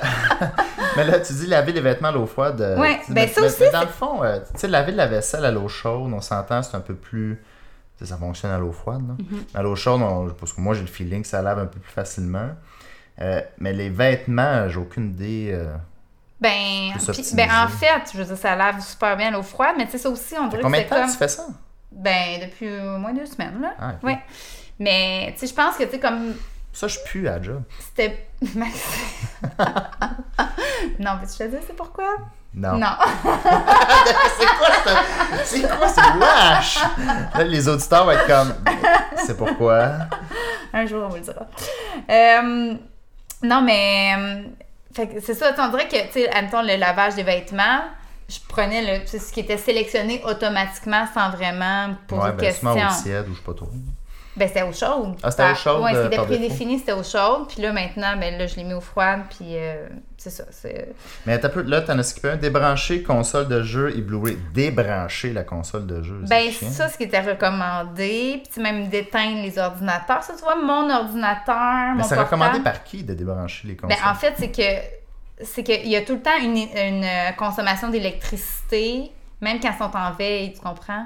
mais 0.97 1.03
là, 1.05 1.19
tu 1.21 1.31
dis 1.33 1.47
laver 1.47 1.71
les 1.71 1.79
vêtements 1.79 2.09
à 2.09 2.11
l'eau 2.11 2.25
froide. 2.25 2.59
euh, 2.61 2.75
tu- 2.75 2.81
ben 2.81 2.97
mais- 3.09 3.27
ça 3.27 3.39
mais- 3.41 3.47
aussi, 3.47 3.57
mais 3.61 3.71
dans 3.71 3.81
le 3.81 3.87
fond, 3.87 4.21
euh, 4.23 4.39
tu 4.53 4.59
sais, 4.59 4.67
laver 4.67 4.91
de 4.91 4.97
la 4.97 5.07
vaisselle 5.07 5.45
à 5.45 5.51
l'eau 5.51 5.67
chaude, 5.69 6.11
on 6.13 6.19
s'entend, 6.19 6.61
c'est 6.61 6.75
un 6.75 6.81
peu 6.81 6.93
plus. 6.95 7.39
tu 7.97 8.05
sais, 8.05 8.11
Ça 8.11 8.17
fonctionne 8.17 8.51
à 8.51 8.57
l'eau 8.59 8.73
froide. 8.73 9.01
là. 9.07 9.13
Mm-hmm. 9.15 9.57
À 9.57 9.63
l'eau 9.63 9.75
chaude, 9.77 10.01
on- 10.01 10.29
parce 10.29 10.51
que 10.53 10.59
moi, 10.61 10.73
j'ai 10.75 10.81
le 10.81 10.87
feeling 10.87 11.21
que 11.21 11.27
ça 11.27 11.41
lave 11.41 11.57
un 11.59 11.65
peu 11.67 11.79
plus 11.79 11.91
facilement. 11.91 12.49
Mais 13.59 13.73
les 13.73 13.89
vêtements, 13.89 14.67
j'ai 14.69 14.77
aucune 14.79 15.09
idée. 15.11 15.57
Euh, 16.45 16.93
Ben, 16.93 16.93
ben, 17.33 17.49
en 17.51 17.67
fait, 17.67 18.11
je 18.13 18.17
veux 18.17 18.25
dire, 18.25 18.37
ça 18.37 18.55
lave 18.55 18.79
super 18.81 19.17
bien 19.17 19.31
l'eau 19.31 19.43
froide, 19.43 19.75
mais 19.77 19.85
tu 19.85 19.91
sais, 19.93 19.97
ça 19.97 20.09
aussi, 20.09 20.35
on 20.39 20.47
dirait 20.47 20.57
que 20.61 20.63
Combien 20.63 20.81
de 20.81 20.87
temps 20.87 21.01
comme. 21.01 21.11
tu 21.11 21.17
fais 21.17 21.27
ça? 21.27 21.45
Ben, 21.91 22.41
depuis 22.41 22.69
au 22.79 22.97
moins 22.97 23.13
deux 23.13 23.25
semaines, 23.25 23.59
là. 23.61 23.73
Ah, 23.79 23.93
ok. 23.95 24.03
Ouais. 24.03 24.19
Mais, 24.79 25.33
tu 25.33 25.39
sais, 25.39 25.47
je 25.47 25.53
pense 25.53 25.75
que, 25.77 25.83
tu 25.83 25.91
sais, 25.91 25.99
comme 25.99 26.35
Ça, 26.73 26.87
je 26.87 26.99
pue 27.05 27.27
à 27.27 27.41
job. 27.41 27.63
c'était. 27.79 28.27
non, 30.99 31.11
mais 31.19 31.27
tu 31.27 31.37
te 31.37 31.43
dire, 31.47 31.59
c'est 31.65 31.75
pourquoi? 31.75 32.17
Non. 32.53 32.77
Non. 32.77 32.95
c'est 33.23 34.47
quoi 34.57 34.67
ça? 34.83 35.03
C'est 35.43 35.61
quoi 35.77 35.87
ce 35.87 36.19
lâche? 36.19 36.79
Là, 37.35 37.43
les 37.43 37.67
auditeurs 37.67 38.05
vont 38.05 38.11
être 38.11 38.25
comme. 38.27 38.53
C'est 39.25 39.37
pourquoi? 39.37 39.91
Un 40.73 40.85
jour, 40.85 41.03
on 41.05 41.09
vous 41.09 41.15
le 41.17 41.21
dira. 41.21 41.45
Euh, 42.09 42.73
non, 43.43 43.61
mais. 43.61 44.43
Fait 44.97 45.07
que 45.07 45.19
c'est 45.21 45.33
ça, 45.33 45.53
on 45.57 45.69
dirait 45.69 45.87
que, 45.87 46.07
tu 46.07 46.13
sais, 46.13 46.29
admettons, 46.29 46.61
le 46.61 46.75
lavage 46.75 47.15
des 47.15 47.23
vêtements, 47.23 47.81
je 48.27 48.39
prenais 48.47 48.99
le, 48.99 49.05
ce 49.05 49.31
qui 49.31 49.39
était 49.41 49.57
sélectionné 49.57 50.21
automatiquement 50.25 51.05
sans 51.13 51.29
vraiment 51.29 51.95
poser 52.07 52.21
ouais, 52.21 52.31
de 52.31 52.37
ben, 52.37 52.45
questions. 52.47 52.69
au 52.71 52.75
ou 52.75 53.33
je 53.33 53.37
sais 53.37 53.43
pas 53.45 53.53
trop. 53.53 53.69
Ben, 54.37 54.47
c'était 54.47 54.63
eau 54.63 54.71
chaude. 54.71 55.15
Ah, 55.23 55.31
c'était 55.31 55.51
eau 55.51 55.55
chaude, 55.55 55.81
Oui, 55.83 55.91
euh, 55.93 56.03
c'était 56.03 56.23
prédéfini, 56.23 56.79
c'était 56.79 56.93
eau 56.93 57.03
chaude. 57.03 57.47
Puis 57.47 57.61
là, 57.61 57.73
maintenant, 57.73 58.15
ben 58.17 58.37
là, 58.37 58.45
je 58.45 58.55
l'ai 58.55 58.63
mis 58.63 58.73
au 58.73 58.81
froid. 58.81 59.15
Puis 59.29 59.57
euh, 59.57 59.87
c'est 60.17 60.29
ça. 60.29 60.43
C'est... 60.51 60.93
Mais 61.25 61.39
t'as 61.39 61.49
peu, 61.49 61.63
là, 61.63 61.81
t'en 61.81 61.97
as 61.97 62.03
skippé 62.03 62.29
un. 62.29 62.35
Débrancher 62.37 63.01
console 63.03 63.47
de 63.47 63.63
jeu 63.63 63.93
et 63.97 64.01
Blu-ray. 64.01 64.37
Débrancher 64.53 65.33
la 65.33 65.43
console 65.43 65.87
de 65.87 66.03
jeu. 66.03 66.21
c'est 66.23 66.29
Ben, 66.29 66.51
chiant. 66.51 66.69
ça, 66.69 66.89
ce 66.89 66.97
qui 66.97 67.03
était 67.03 67.21
recommandé. 67.21 68.43
Puis 68.51 68.61
même 68.61 68.87
d'éteindre 68.89 69.41
les 69.41 69.57
ordinateurs. 69.57 70.23
Ça, 70.23 70.33
tu 70.37 70.43
vois, 70.43 70.55
mon 70.55 70.89
ordinateur, 70.89 71.95
Mais 71.95 72.03
c'est 72.03 72.15
recommandé 72.15 72.59
par 72.59 72.83
qui 72.83 73.03
de 73.03 73.13
débrancher 73.13 73.67
les 73.67 73.75
consoles? 73.75 73.97
Ben, 73.97 74.11
en 74.11 74.15
fait, 74.15 74.33
c'est 74.37 74.51
que 74.51 74.97
c'est 75.43 75.63
qu'il 75.63 75.87
y 75.87 75.95
a 75.95 76.01
tout 76.01 76.15
le 76.15 76.21
temps 76.21 76.37
une, 76.41 76.57
une, 76.57 77.03
euh, 77.03 77.31
consommation 77.37 77.89
d'électricité, 77.89 79.11
même 79.41 79.59
quand 79.59 79.71
ils 79.71 79.77
sont 79.77 79.95
en 79.95 80.11
veille, 80.11 80.53
tu 80.53 80.59
comprends? 80.59 81.05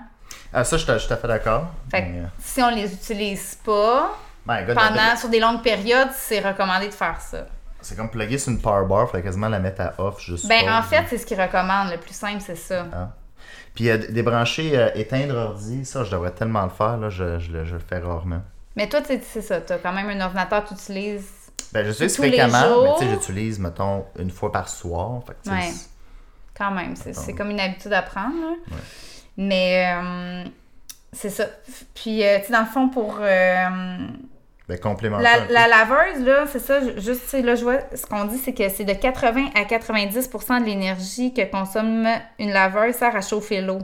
Ah, 0.53 0.63
ça, 0.63 0.77
je 0.77 0.85
suis 0.97 1.07
tout 1.07 1.13
à 1.13 1.17
fait 1.17 1.27
d'accord. 1.27 1.67
Fait 1.89 2.03
que 2.03 2.09
Mais, 2.09 2.19
euh, 2.19 2.25
si 2.39 2.61
on 2.61 2.69
les 2.69 2.93
utilise 2.93 3.55
pas, 3.63 4.17
God, 4.47 4.75
pendant, 4.75 5.15
sur 5.17 5.29
des 5.29 5.39
longues 5.39 5.61
périodes, 5.61 6.09
c'est 6.13 6.39
recommandé 6.39 6.87
de 6.87 6.93
faire 6.93 7.19
ça. 7.21 7.45
C'est 7.81 7.95
comme 7.95 8.09
plugger 8.11 8.37
sur 8.37 8.51
une 8.51 8.61
power 8.61 8.85
bar, 8.87 9.05
faudrait 9.07 9.23
quasiment 9.23 9.49
la 9.49 9.59
mettre 9.59 9.81
à 9.81 9.93
off 9.97 10.19
juste 10.21 10.47
Ben, 10.47 10.69
en 10.71 10.83
fait, 10.83 11.05
c'est 11.09 11.17
ce 11.17 11.25
qu'ils 11.25 11.41
recommandent. 11.41 11.89
Le 11.91 11.97
plus 11.97 12.13
simple, 12.15 12.41
c'est 12.45 12.55
ça. 12.55 12.85
Ah. 12.93 13.09
Puis 13.73 13.89
euh, 13.89 13.97
débrancher, 14.09 14.77
euh, 14.77 14.89
éteindre 14.95 15.35
ordi, 15.35 15.85
ça, 15.85 16.03
je 16.03 16.11
devrais 16.11 16.31
tellement 16.31 16.63
le 16.63 16.69
faire, 16.69 16.97
là, 16.97 17.09
je, 17.09 17.39
je, 17.39 17.51
le- 17.51 17.65
je 17.65 17.73
le 17.75 17.79
fais 17.79 17.99
rarement. 17.99 18.41
Mais 18.75 18.87
toi, 18.87 19.01
tu 19.01 19.07
sais, 19.07 19.21
c'est 19.27 19.41
ça. 19.41 19.61
Tu 19.61 19.73
as 19.73 19.77
quand 19.77 19.93
même 19.93 20.09
un 20.09 20.21
ordinateur 20.23 20.63
que 20.63 20.69
tu 20.69 20.73
utilises. 20.75 21.27
Ben, 21.73 21.85
j'utilise 21.85 22.17
fréquemment, 22.17 22.83
mais 22.83 22.89
tu 22.99 23.05
sais, 23.05 23.09
j'utilise, 23.11 23.57
mettons, 23.59 24.05
une 24.19 24.29
fois 24.29 24.51
par 24.51 24.67
soir. 24.69 25.21
Fait 25.25 25.35
que, 25.43 25.49
Ouais. 25.49 25.71
Quand 26.55 26.71
même. 26.71 26.95
C'est, 26.95 27.33
comme 27.33 27.49
une 27.49 27.59
habitude 27.59 27.93
à 27.93 28.01
prendre. 28.01 28.35
là. 28.35 28.75
Mais 29.37 29.93
euh, 29.95 30.43
c'est 31.13 31.29
ça. 31.29 31.45
Puis, 31.95 32.23
euh, 32.23 32.39
tu 32.39 32.45
sais, 32.47 32.53
dans 32.53 32.61
le 32.61 32.65
fond, 32.65 32.89
pour. 32.89 33.17
euh, 33.21 33.65
Ben, 34.67 34.79
complémentaire. 34.79 35.47
la, 35.49 35.67
laveuse, 35.67 36.23
là, 36.25 36.45
c'est 36.47 36.59
ça, 36.59 36.79
ju- 36.81 36.93
juste, 37.01 37.23
tu 37.23 37.29
sais, 37.29 37.41
là, 37.41 37.55
je 37.55 37.63
vois, 37.63 37.79
ce 37.95 38.05
qu'on 38.05 38.25
dit, 38.25 38.37
c'est 38.37 38.53
que 38.53 38.67
c'est 38.69 38.85
de 38.85 38.93
80 38.93 39.49
à 39.55 39.63
90% 39.63 40.59
de 40.61 40.65
l'énergie 40.65 41.33
que 41.33 41.49
consomme 41.49 42.07
une 42.39 42.51
laveuse 42.51 42.95
sert 42.95 43.15
à 43.15 43.21
chauffer 43.21 43.61
l'eau. 43.61 43.79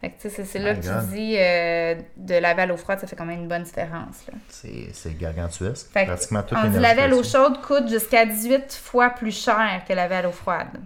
Fait 0.00 0.10
que, 0.10 0.14
tu 0.20 0.22
sais, 0.22 0.30
c'est- 0.30 0.44
c'est 0.44 0.58
là 0.58 0.74
que 0.74 0.80
tu 0.80 1.14
dis 1.14 1.36
euh, 1.38 1.94
de 2.16 2.34
laver 2.34 2.62
à 2.62 2.66
l'eau 2.66 2.76
froide, 2.76 2.98
ça 3.00 3.06
fait 3.06 3.14
quand 3.14 3.24
même 3.24 3.40
une 3.42 3.48
bonne 3.48 3.62
différence, 3.62 4.26
là. 4.26 4.34
C'est 4.48 4.88
c'est 4.92 5.16
gargantuesque. 5.16 5.92
Fait 5.92 6.02
que, 6.02 6.10
Pratiquement 6.10 6.42
toute 6.42 6.58
l'énergie 6.64 6.80
laver 6.80 7.02
à 7.02 7.08
l'eau 7.08 7.22
chaude 7.22 7.60
coûte 7.60 7.88
jusqu'à 7.88 8.24
18 8.26 8.74
fois 8.82 9.10
plus 9.10 9.30
cher 9.36 9.82
que 9.86 9.92
laver 9.92 10.16
à 10.16 10.22
l'eau 10.22 10.32
froide. 10.32 10.80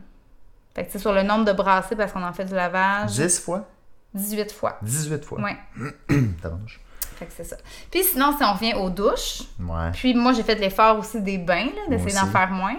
Fait 0.74 0.82
que, 0.82 0.86
tu 0.88 0.92
sais, 0.94 0.98
sur 0.98 1.12
le 1.14 1.22
nombre 1.22 1.44
de 1.46 1.52
brassées, 1.52 1.96
parce 1.96 2.12
qu'on 2.12 2.22
en 2.22 2.32
fait 2.34 2.44
du 2.44 2.54
lavage, 2.54 3.12
10 3.12 3.38
fois? 3.40 3.66
18 4.14 4.52
fois. 4.52 4.78
18 4.82 5.24
fois. 5.24 5.40
Ouais, 5.40 5.56
fait 6.08 7.26
que 7.26 7.32
c'est 7.36 7.44
ça. 7.44 7.56
Puis 7.90 8.02
sinon, 8.04 8.34
si 8.36 8.44
on 8.44 8.52
revient 8.52 8.74
aux 8.74 8.90
douches, 8.90 9.42
Ouais. 9.60 9.90
Puis 9.92 10.14
moi, 10.14 10.32
j'ai 10.32 10.42
fait 10.42 10.56
l'effort 10.56 10.98
aussi 10.98 11.20
des 11.20 11.38
bains, 11.38 11.66
là, 11.66 11.82
d'essayer 11.96 12.14
d'en 12.14 12.26
faire 12.26 12.50
moins, 12.50 12.76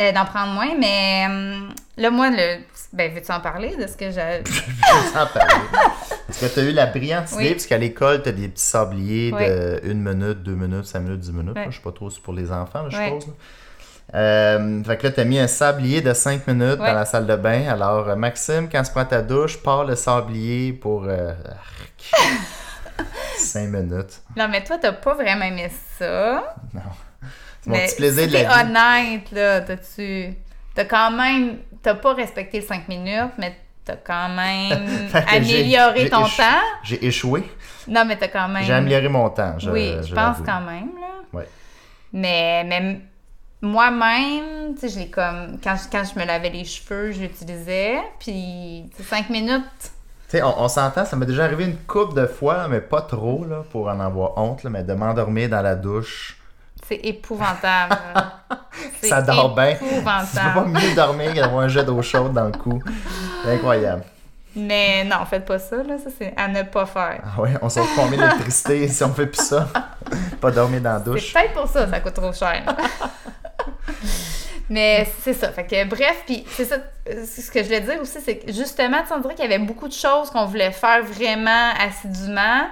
euh, 0.00 0.12
d'en 0.12 0.24
prendre 0.24 0.52
moins. 0.54 0.74
Mais 0.78 1.24
hum, 1.26 1.68
là, 1.96 2.10
moi, 2.10 2.30
le... 2.30 2.58
ben, 2.92 3.12
veux-tu 3.14 3.30
en 3.32 3.40
parler 3.40 3.76
de 3.76 3.86
ce 3.86 3.96
que 3.96 4.10
j'ai. 4.10 4.42
Sans 5.12 5.26
parler? 5.32 5.54
Parce 6.26 6.38
que 6.40 6.46
tu 6.54 6.60
as 6.60 6.62
eu 6.64 6.72
la 6.72 6.86
brillante 6.86 7.30
idée, 7.32 7.42
Oui. 7.44 7.50
parce 7.52 7.66
qu'à 7.66 7.78
l'école, 7.78 8.22
tu 8.22 8.28
as 8.30 8.32
des 8.32 8.48
petits 8.48 8.62
sabliers 8.64 9.32
Oui. 9.32 9.44
de 9.46 9.80
1 9.90 9.94
minute, 9.94 10.42
2 10.42 10.52
minutes, 10.54 10.86
5 10.86 11.00
minutes, 11.00 11.20
10 11.20 11.32
minutes. 11.32 11.58
Je 11.68 11.76
sais 11.76 11.82
pas 11.82 11.92
trop, 11.92 12.08
c'est 12.10 12.22
pour 12.22 12.32
les 12.32 12.50
enfants, 12.50 12.82
là, 12.84 12.88
je 12.90 12.96
suppose. 12.96 13.26
là. 13.28 13.32
Euh, 14.14 14.82
fait 14.84 14.96
que 14.98 15.06
là, 15.06 15.12
tu 15.12 15.20
as 15.20 15.24
mis 15.24 15.38
un 15.38 15.46
sablier 15.48 16.00
de 16.00 16.12
5 16.12 16.46
minutes 16.46 16.78
Ouais. 16.80 16.86
dans 16.88 16.94
la 16.94 17.04
salle 17.04 17.26
de 17.26 17.36
bain. 17.36 17.66
Alors, 17.68 18.08
euh, 18.08 18.16
Maxime, 18.16 18.68
quand 18.70 18.82
tu 18.82 18.90
prends 18.92 19.04
ta 19.04 19.22
douche, 19.22 19.56
pars 19.62 19.84
le 19.84 19.96
sablier 19.96 20.72
pour 20.72 21.06
5 23.38 23.60
minutes. 23.68 24.20
Non, 24.36 24.48
mais 24.48 24.62
toi, 24.62 24.78
t'as 24.80 24.92
pas 24.92 25.14
vraiment 25.14 25.44
aimé 25.46 25.70
ça. 25.98 26.54
C'est 27.62 27.70
mon 27.70 27.76
mais 27.76 27.86
petit 27.86 27.96
plaisir 27.96 28.24
si 28.24 28.28
de 28.28 28.32
la 28.34 28.40
vie. 28.42 28.60
honnête, 28.68 29.30
là, 29.32 29.60
t'as-tu. 29.62 30.34
T'as 30.74 30.84
quand 30.84 31.10
même. 31.10 31.58
T'as 31.82 31.94
pas 31.94 32.14
respecté 32.14 32.60
le 32.60 32.66
5 32.66 32.88
minutes, 32.88 33.32
mais 33.38 33.56
t'as 33.84 33.96
quand 33.96 34.28
même 34.30 35.08
amélioré 35.28 36.08
ton 36.08 36.22
temps. 36.22 36.62
J'ai 36.82 37.04
échoué. 37.06 37.44
Non, 37.88 38.04
mais 38.06 38.16
t'as 38.16 38.28
quand 38.28 38.48
même. 38.48 38.64
J'ai 38.64 38.72
amélioré 38.74 39.08
mon 39.08 39.28
temps. 39.30 39.54
je- 39.58 39.70
oui, 39.70 39.94
je, 40.06 40.14
pense 40.14 40.38
quand 40.44 40.60
même, 40.60 40.90
là. 41.00 41.08
Ouais. 41.32 41.48
Mais, 42.12 42.64
mais 42.64 43.00
moi-même, 43.64 44.74
tu 44.74 44.80
sais, 44.80 44.88
je 44.88 44.98
l'ai 45.00 45.08
comme. 45.10 45.58
Quand 45.62 45.74
je, 45.76 45.90
quand 45.90 46.02
je 46.04 46.18
me 46.18 46.24
lavais 46.24 46.50
les 46.50 46.64
cheveux, 46.64 47.12
je 47.12 47.20
l'utilisais. 47.20 47.96
Puis, 48.18 48.90
cinq 49.08 49.30
minutes. 49.30 49.62
Tu 50.28 50.38
sais, 50.38 50.42
on, 50.42 50.62
on 50.62 50.68
s'entend, 50.68 51.04
ça 51.04 51.16
m'est 51.16 51.26
déjà 51.26 51.44
arrivé 51.44 51.64
une 51.64 51.76
couple 51.78 52.14
de 52.20 52.26
fois, 52.26 52.68
mais 52.68 52.80
pas 52.80 53.02
trop, 53.02 53.44
là, 53.48 53.62
pour 53.70 53.88
en 53.88 54.00
avoir 54.00 54.38
honte, 54.38 54.62
là, 54.64 54.70
mais 54.70 54.82
de 54.84 54.92
m'endormir 54.94 55.48
dans 55.48 55.62
la 55.62 55.74
douche. 55.74 56.38
C'est 56.86 57.00
épouvantable. 57.02 57.96
C'est 59.00 59.06
Ça 59.08 59.22
dort 59.22 59.54
bien. 59.54 59.72
Tu 59.74 59.78
peux 59.84 60.02
pas 60.04 60.22
épouvantable. 60.24 60.68
mieux 60.70 60.94
dormir 60.94 61.32
que 61.32 61.40
d'avoir 61.40 61.64
un 61.64 61.68
jet 61.68 61.84
d'eau 61.84 62.00
chaude 62.02 62.32
dans 62.34 62.44
le 62.44 62.52
cou. 62.52 62.82
C'est 63.42 63.54
incroyable. 63.54 64.04
Mais 64.56 65.02
non, 65.04 65.24
faites 65.28 65.46
pas 65.46 65.58
ça, 65.58 65.76
là. 65.78 65.96
Ça, 65.98 66.10
c'est 66.16 66.32
à 66.36 66.46
ne 66.46 66.62
pas 66.62 66.86
faire. 66.86 67.22
Ah 67.24 67.40
ouais, 67.40 67.50
on 67.62 67.68
sauve 67.68 67.88
combien 67.96 68.18
d'électricité 68.18 68.86
si 68.88 69.02
on 69.02 69.12
fait 69.12 69.26
plus 69.26 69.42
ça? 69.42 69.66
pas 70.40 70.50
dormir 70.50 70.80
dans 70.80 70.92
la 70.92 70.98
C'est 70.98 71.04
douche. 71.04 71.32
peut-être 71.32 71.54
pour 71.54 71.66
ça, 71.66 71.88
ça 71.88 72.00
coûte 72.00 72.14
trop 72.14 72.32
cher. 72.32 72.62
Mais 74.70 75.06
c'est 75.22 75.34
ça. 75.34 75.50
Fait 75.52 75.64
que 75.66 75.84
bref, 75.84 76.22
puis 76.26 76.44
c'est 76.48 76.64
ça. 76.64 76.76
Ce 77.06 77.50
que 77.50 77.60
je 77.60 77.64
voulais 77.64 77.80
dire 77.82 78.00
aussi, 78.00 78.18
c'est 78.20 78.38
que 78.38 78.52
justement, 78.52 78.98
tu 79.06 79.12
on 79.12 79.20
dirait 79.20 79.34
qu'il 79.34 79.44
y 79.50 79.52
avait 79.54 79.62
beaucoup 79.64 79.88
de 79.88 79.92
choses 79.92 80.30
qu'on 80.30 80.46
voulait 80.46 80.70
faire 80.72 81.04
vraiment 81.04 81.70
assidûment. 81.78 82.66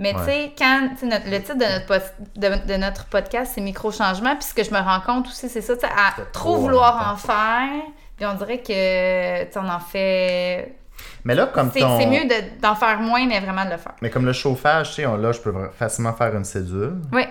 Mais 0.00 0.12
tu 0.14 0.18
sais, 0.24 0.52
quand 0.56 0.90
notre- 1.02 1.28
le 1.28 1.38
titre 1.38 1.54
de 1.58 1.64
notre, 1.64 1.86
pod- 1.86 2.26
de, 2.36 2.72
de 2.72 2.76
notre 2.76 3.06
podcast, 3.06 3.52
c'est 3.54 3.60
Micro-changement. 3.60 4.36
Puis 4.36 4.44
ce 4.44 4.54
que 4.54 4.62
je 4.64 4.70
me 4.72 4.78
rends 4.78 5.00
compte 5.00 5.26
aussi, 5.26 5.48
c'est 5.48 5.60
ça, 5.60 5.76
tu 5.76 5.84
à 5.86 6.14
trop 6.32 6.56
vouloir 6.56 7.12
en 7.12 7.16
faire. 7.16 7.82
Puis 8.16 8.26
on 8.26 8.34
dirait 8.34 8.58
que, 8.58 9.44
tu 9.50 9.58
en 9.58 9.80
fait. 9.80 10.74
Mais 11.24 11.34
là, 11.36 11.46
comme 11.46 11.70
C'est 11.72 11.80
ton... 11.80 11.98
mieux 12.08 12.24
de- 12.24 12.60
d'en 12.60 12.74
faire 12.74 12.98
moins, 13.00 13.24
mais 13.26 13.38
vraiment 13.40 13.64
de 13.64 13.70
le 13.70 13.76
faire. 13.76 13.92
Mais 14.02 14.10
comme 14.10 14.24
le 14.26 14.32
chauffage, 14.32 14.88
tu 14.90 15.02
sais, 15.02 15.02
là, 15.02 15.32
je 15.32 15.38
peux 15.40 15.52
facilement 15.78 16.12
faire 16.12 16.34
une 16.34 16.44
cédule. 16.44 16.96
Oui. 17.12 17.24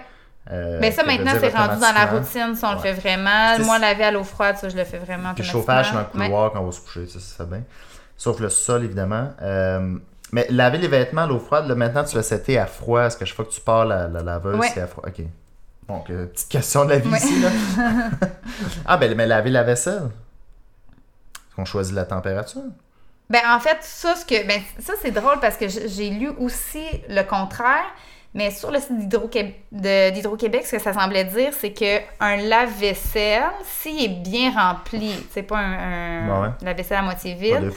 Euh, 0.52 0.78
Mais 0.80 0.92
ça, 0.92 1.04
que 1.04 1.12
je 1.12 1.18
veux 1.18 1.24
maintenant, 1.24 1.40
c'est 1.42 1.56
rendu 1.56 1.82
dans 1.82 1.92
la 1.94 2.06
routine, 2.06 2.56
si 2.56 2.64
on 2.66 2.72
le 2.74 2.80
fait 2.80 2.94
vraiment. 2.94 3.58
Moi, 3.60 3.80
laver 3.80 4.06
à 4.06 4.12
l'eau 4.12 4.24
froide, 4.24 4.56
ça, 4.58 4.70
je 4.70 4.78
le 4.78 4.84
fais 4.86 4.98
vraiment 4.98 5.34
Puis 5.34 5.44
chauffage 5.44 5.92
dans 5.92 6.00
le 6.00 6.06
Ouais. 6.20 6.26
couloir 6.28 6.52
quand 6.54 6.62
on 6.62 6.66
va 6.66 6.72
se 6.72 6.80
coucher, 6.82 7.06
ça, 7.08 7.20
ça 7.20 7.44
fait 7.44 7.50
bien. 7.50 7.64
Sauf 8.16 8.40
le 8.40 8.50
sol, 8.50 8.84
évidemment. 8.86 9.30
Euh, 9.42 9.98
mais 10.32 10.48
laver 10.50 10.78
les 10.78 10.88
vêtements 10.88 11.24
à 11.24 11.28
l'eau 11.28 11.40
froide, 11.40 11.68
là, 11.68 11.76
maintenant, 11.76 12.04
tu 12.04 12.16
l'as 12.16 12.24
seté 12.24 12.58
à 12.58 12.66
froid. 12.66 13.04
Est-ce 13.04 13.18
que 13.18 13.26
chaque 13.26 13.36
fois 13.36 13.46
que 13.46 13.52
tu 13.52 13.62
pars 13.62 13.86
la, 13.86 14.08
la 14.08 14.22
laveuse, 14.22 14.58
Ouais. 14.58 14.70
c'est 14.74 14.82
à 14.82 14.88
froid? 14.88 15.04
OK. 15.08 15.22
Bon, 15.88 16.00
que- 16.02 16.26
petite 16.26 16.50
question 16.50 16.84
de 16.86 16.90
la 16.92 16.98
vie 17.00 17.10
Ouais. 17.10 17.18
ici, 17.18 17.42
là. 17.42 17.50
ah, 18.86 18.98
ben, 18.98 19.16
mais 19.16 19.26
laver 19.28 19.50
la 19.50 19.64
vaisselle. 19.64 20.04
Est-ce 21.34 21.56
qu'on 21.56 21.66
choisit 21.66 21.94
la 21.96 22.06
température? 22.06 22.62
Ben, 23.30 23.42
en 23.50 23.60
fait, 23.60 23.78
ça, 23.82 24.16
ce 24.16 24.26
que, 24.26 24.48
ben, 24.48 24.62
ça 24.80 24.94
c'est 25.02 25.12
drôle 25.12 25.40
parce 25.42 25.58
que 25.58 25.68
j'ai 25.68 26.10
lu 26.10 26.30
aussi 26.40 26.86
le 27.10 27.24
contraire. 27.24 27.86
Mais 28.34 28.52
sur 28.52 28.70
le 28.72 28.80
site 28.80 29.08
d'Hydro-Québec, 29.72 30.66
ce 30.66 30.72
que 30.76 30.80
ça 30.82 30.94
semblait 30.94 31.24
dire, 31.26 31.52
c'est 31.60 31.72
que 31.72 32.00
un 32.20 32.36
lave-vaisselle, 32.38 33.44
s'il 33.64 34.04
est 34.04 34.10
bien 34.22 34.52
rempli, 34.52 35.12
c'est 35.32 35.44
pas 35.44 35.58
un, 35.58 35.74
un 36.28 36.28
Ouais, 36.42 36.48
ouais. 36.48 36.54
lave-vaisselle 36.62 36.98
à 36.98 37.02
moitié 37.02 37.34
vide, 37.34 37.72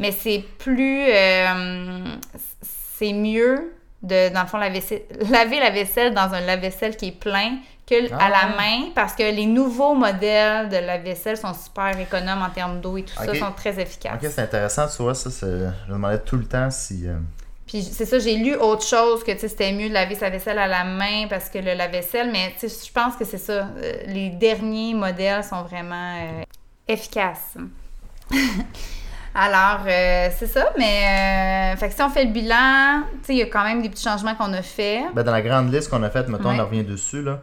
mais 0.00 0.12
c'est 0.12 0.42
plus, 0.58 1.04
euh, 1.08 2.04
c'est 2.98 3.12
mieux 3.12 3.72
de, 4.02 4.32
dans 4.32 4.42
le 4.42 4.46
fond, 4.46 4.58
la 4.58 4.70
vaisselle- 4.70 5.02
laver 5.30 5.58
la 5.60 5.70
vaisselle 5.70 6.14
dans 6.14 6.32
un 6.32 6.40
lave-vaisselle 6.40 6.96
qui 6.96 7.08
est 7.08 7.18
plein 7.20 7.58
que 7.86 7.94
Ah 8.12 8.26
à 8.26 8.28
la 8.30 8.36
ouais. 8.50 8.56
main, 8.56 8.90
parce 8.94 9.14
que 9.14 9.22
les 9.22 9.46
nouveaux 9.46 9.94
modèles 9.94 10.68
de 10.68 10.76
lave-vaisselle 10.76 11.36
sont 11.36 11.54
super 11.54 11.98
économes 12.00 12.42
en 12.42 12.50
termes 12.50 12.80
d'eau 12.80 12.96
et 12.96 13.02
tout 13.02 13.14
ça, 13.14 13.34
sont 13.34 13.52
très 13.52 13.78
efficaces. 13.80 14.14
Ok, 14.22 14.28
c'est 14.32 14.42
intéressant, 14.42 14.86
tu 14.88 15.02
vois, 15.02 15.14
ça, 15.14 15.30
je 15.40 15.46
me 15.88 15.92
demandais 15.92 16.18
tout 16.20 16.36
le 16.36 16.44
temps 16.46 16.70
si... 16.70 17.06
euh, 17.06 17.16
Puis 17.66 17.82
c'est 17.82 18.04
ça, 18.04 18.18
j'ai 18.20 18.36
lu 18.36 18.54
autre 18.54 18.84
chose 18.86 19.24
que 19.24 19.36
c'était 19.36 19.72
mieux 19.72 19.88
de 19.88 19.94
laver 19.94 20.14
sa 20.14 20.30
vaisselle 20.30 20.58
à 20.58 20.68
la 20.68 20.84
main 20.84 21.26
parce 21.28 21.48
que 21.48 21.58
le 21.58 21.74
lave-vaisselle, 21.74 22.30
mais 22.32 22.54
je 22.62 22.92
pense 22.92 23.16
que 23.16 23.24
c'est 23.24 23.38
ça. 23.38 23.52
euh, 23.76 23.92
les 24.06 24.30
derniers 24.30 24.94
modèles 24.94 25.42
sont 25.42 25.62
vraiment 25.64 26.14
euh, 26.16 26.42
efficaces. 26.86 27.56
Alors, 29.34 29.80
euh, 29.86 30.28
c'est 30.38 30.46
ça, 30.46 30.72
mais 30.78 31.74
euh, 31.74 31.76
fait 31.76 31.88
que 31.90 31.94
si 31.94 32.00
on 32.00 32.08
fait 32.08 32.24
le 32.24 32.30
bilan, 32.30 33.02
tu 33.20 33.26
sais, 33.26 33.32
il 33.34 33.38
y 33.38 33.42
a 33.42 33.46
quand 33.46 33.64
même 33.64 33.82
des 33.82 33.90
petits 33.90 34.04
changements 34.04 34.34
qu'on 34.34 34.52
a 34.54 34.62
fait. 34.62 35.02
Ben, 35.14 35.22
dans 35.22 35.32
la 35.32 35.42
grande 35.42 35.70
liste 35.72 35.90
qu'on 35.90 36.02
a 36.02 36.08
faite, 36.08 36.28
mettons, 36.28 36.48
Ouais. 36.50 36.56
on 36.56 36.62
en 36.62 36.66
revient 36.66 36.84
dessus, 36.84 37.20
là. 37.22 37.40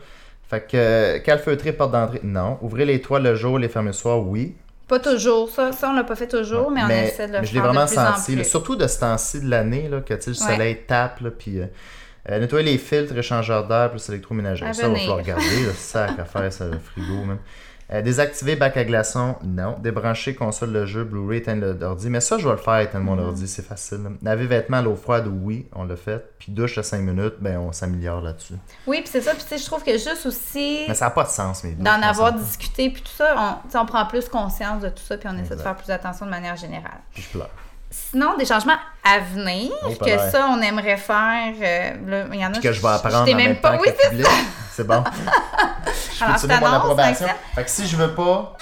Fait 0.49 0.65
que, 0.67 1.19
calfeutrer 1.19 1.71
porte 1.73 1.91
d'entrée, 1.91 2.19
non. 2.23 2.57
Ouvrir 2.61 2.87
les 2.87 2.99
toits 2.99 3.19
le 3.19 3.35
jour, 3.35 3.59
les 3.59 3.69
fermer 3.69 3.87
le 3.89 3.93
soir, 3.93 4.19
oui. 4.19 4.55
Pas 4.87 4.99
toujours, 4.99 5.49
ça, 5.49 5.71
ça 5.71 5.89
on 5.89 5.93
l'a 5.93 6.03
pas 6.03 6.15
fait 6.15 6.27
toujours, 6.27 6.69
mais 6.69 6.81
on 6.83 6.89
essaie 6.89 7.27
de 7.27 7.33
le 7.33 7.39
mais 7.39 7.45
je 7.47 7.53
l'ai 7.53 7.59
faire 7.61 7.71
vraiment 7.71 7.85
de 7.85 7.89
plus 7.89 7.99
en 7.99 8.15
senti, 8.15 8.35
plus. 8.35 8.45
surtout 8.45 8.75
de 8.75 8.85
ce 8.87 8.99
temps-ci 8.99 9.39
de 9.41 9.49
l'année, 9.49 9.87
là, 9.87 10.01
que 10.01 10.13
le 10.13 10.19
Ouais. 10.19 10.33
soleil 10.33 10.77
tape, 10.85 11.21
là, 11.21 11.29
puis 11.31 11.59
euh, 11.61 11.65
euh, 12.29 12.39
nettoyer 12.39 12.71
les 12.71 12.77
filtres, 12.77 13.17
échangeurs 13.17 13.67
d'air, 13.67 13.89
plus 13.91 14.07
électroménager. 14.09 14.65
Ça, 14.73 14.87
il 14.87 14.93
va 14.93 14.99
falloir 14.99 15.17
regarder, 15.17 15.63
le 15.65 15.71
sac 15.77 16.19
à 16.19 16.25
faire, 16.25 16.51
ça, 16.51 16.65
le 16.65 16.79
frigo, 16.79 17.23
même. 17.25 17.39
Euh, 17.93 18.01
désactiver 18.01 18.55
bac 18.55 18.75
à 18.75 18.85
glaçons, 18.85 19.35
non. 19.43 19.75
Débrancher 19.77 20.33
console 20.33 20.73
de 20.73 20.85
jeu, 20.85 21.03
Blu-ray, 21.03 21.39
éteindre 21.39 21.75
l'ordi. 21.79 22.09
Mais 22.09 22.21
ça, 22.21 22.39
je 22.39 22.47
vais 22.47 22.55
le 22.55 22.59
faire, 22.59 22.79
éteindre 22.79 23.05
mon 23.05 23.19
ordi, 23.19 23.47
c'est 23.47 23.61
facile. 23.65 23.99
Laver 24.23 24.47
vêtements 24.47 24.77
à 24.77 24.81
l'eau 24.81 24.95
froide, 24.95 25.27
oui, 25.27 25.67
on 25.73 25.83
l'a 25.83 25.95
fait. 25.95 26.25
Puis 26.39 26.51
douche 26.51 26.75
de 26.75 26.81
5 26.81 27.01
minutes, 27.01 27.35
ben 27.39 27.59
on 27.59 27.71
s'améliore 27.71 28.21
là-dessus. 28.21 28.55
Oui, 28.87 29.01
puis 29.01 29.09
c'est 29.11 29.21
ça, 29.21 29.31
puis 29.35 29.43
tu 29.43 29.49
sais, 29.49 29.57
je 29.59 29.65
trouve 29.65 29.83
que 29.83 29.91
juste 29.91 30.25
aussi 30.25 30.85
Mais 30.87 30.95
ça 30.95 31.05
n'a 31.05 31.11
pas 31.11 31.25
de 31.25 31.29
sens, 31.29 31.63
mes 31.63 31.73
douches, 31.73 31.83
d'en 31.83 32.01
avoir 32.01 32.33
discuté, 32.33 32.89
puis 32.89 33.03
tout 33.03 33.11
ça, 33.15 33.61
on, 33.75 33.85
prend 33.85 34.05
plus 34.07 34.27
conscience 34.27 34.81
de 34.81 34.89
tout 34.89 35.03
ça, 35.03 35.17
puis 35.17 35.29
on 35.31 35.37
essaie 35.37 35.55
de 35.55 35.61
faire 35.61 35.75
plus 35.75 35.91
attention 35.91 36.25
de 36.25 36.31
manière 36.31 36.55
générale. 36.55 37.01
Puis 37.13 37.21
je 37.21 37.29
pleure. 37.29 37.49
Sinon, 37.91 38.35
des 38.37 38.45
changements 38.45 38.77
à 39.03 39.19
venir, 39.19 39.69
que 40.03 40.17
ça, 40.31 40.49
on 40.49 40.59
aimerait 40.61 40.97
faire. 40.97 41.53
euh, 41.61 42.09
là, 42.09 42.25
il 42.33 42.39
y 42.39 42.43
en 42.43 42.49
a 42.49 42.53
Puis 42.53 42.61
que 42.61 42.71
je 42.71 42.81
vais 42.81 42.87
apprendre 42.87 43.17
en 43.17 43.25
même 43.25 43.37
même 43.37 43.55
pas. 43.57 43.77
temps 43.77 43.83
Oui. 43.83 43.89
C'est 44.71 44.87
bon. 44.87 45.03
Je 46.17 46.23
Alors, 46.23 46.39
peux 46.39 46.47
donner 46.47 46.59
mon 46.59 46.73
approbation. 46.73 47.27
Fait 47.55 47.63
que 47.63 47.69
si 47.69 47.87
je 47.87 47.95
veux 47.95 48.13
pas, 48.13 48.55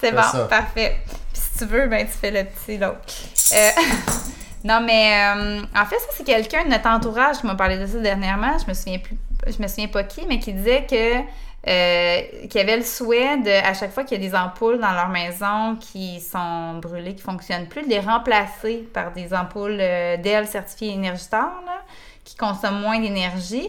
C'est 0.00 0.12
bon, 0.12 0.22
ça. 0.22 0.44
parfait. 0.44 0.96
Puis 1.06 1.42
si 1.42 1.58
tu 1.58 1.64
veux, 1.66 1.86
ben 1.86 2.06
tu 2.06 2.12
fais 2.12 2.30
le 2.30 2.44
petit 2.44 2.78
l'autre. 2.78 2.98
Euh, 3.52 3.70
non, 4.64 4.80
mais 4.80 5.34
euh, 5.36 5.62
en 5.76 5.86
fait, 5.86 5.98
ça, 5.98 6.06
c'est 6.16 6.24
quelqu'un 6.24 6.64
de 6.64 6.70
notre 6.70 6.88
entourage 6.88 7.38
qui 7.38 7.46
m'a 7.46 7.54
parlé 7.54 7.78
de 7.78 7.86
ça 7.86 7.98
dernièrement. 7.98 8.56
Je 8.58 8.66
me 8.66 8.74
souviens 8.74 8.98
plus, 8.98 9.16
je 9.46 9.62
me 9.62 9.68
souviens 9.68 9.88
pas 9.88 10.04
qui, 10.04 10.26
mais 10.26 10.38
qui 10.38 10.52
disait 10.52 10.86
que 10.88 11.22
euh, 11.66 12.22
qu'il 12.48 12.54
y 12.54 12.60
avait 12.60 12.76
le 12.76 12.84
souhait 12.84 13.36
de, 13.38 13.50
à 13.50 13.74
chaque 13.74 13.92
fois 13.92 14.04
qu'il 14.04 14.22
y 14.22 14.24
a 14.24 14.28
des 14.30 14.34
ampoules 14.36 14.78
dans 14.78 14.92
leur 14.92 15.08
maison 15.08 15.76
qui 15.76 16.20
sont 16.20 16.74
brûlées, 16.74 17.14
qui 17.16 17.22
fonctionnent 17.22 17.66
plus, 17.66 17.82
de 17.82 17.88
les 17.88 17.98
remplacer 17.98 18.88
par 18.94 19.12
des 19.12 19.34
ampoules 19.34 19.78
euh, 19.80 20.16
d'ailes 20.18 20.46
certifiées 20.46 20.92
Énergie 20.92 21.24
Star, 21.24 21.50
là, 21.66 21.82
qui 22.24 22.36
consomment 22.36 22.80
moins 22.80 23.00
d'énergie. 23.00 23.68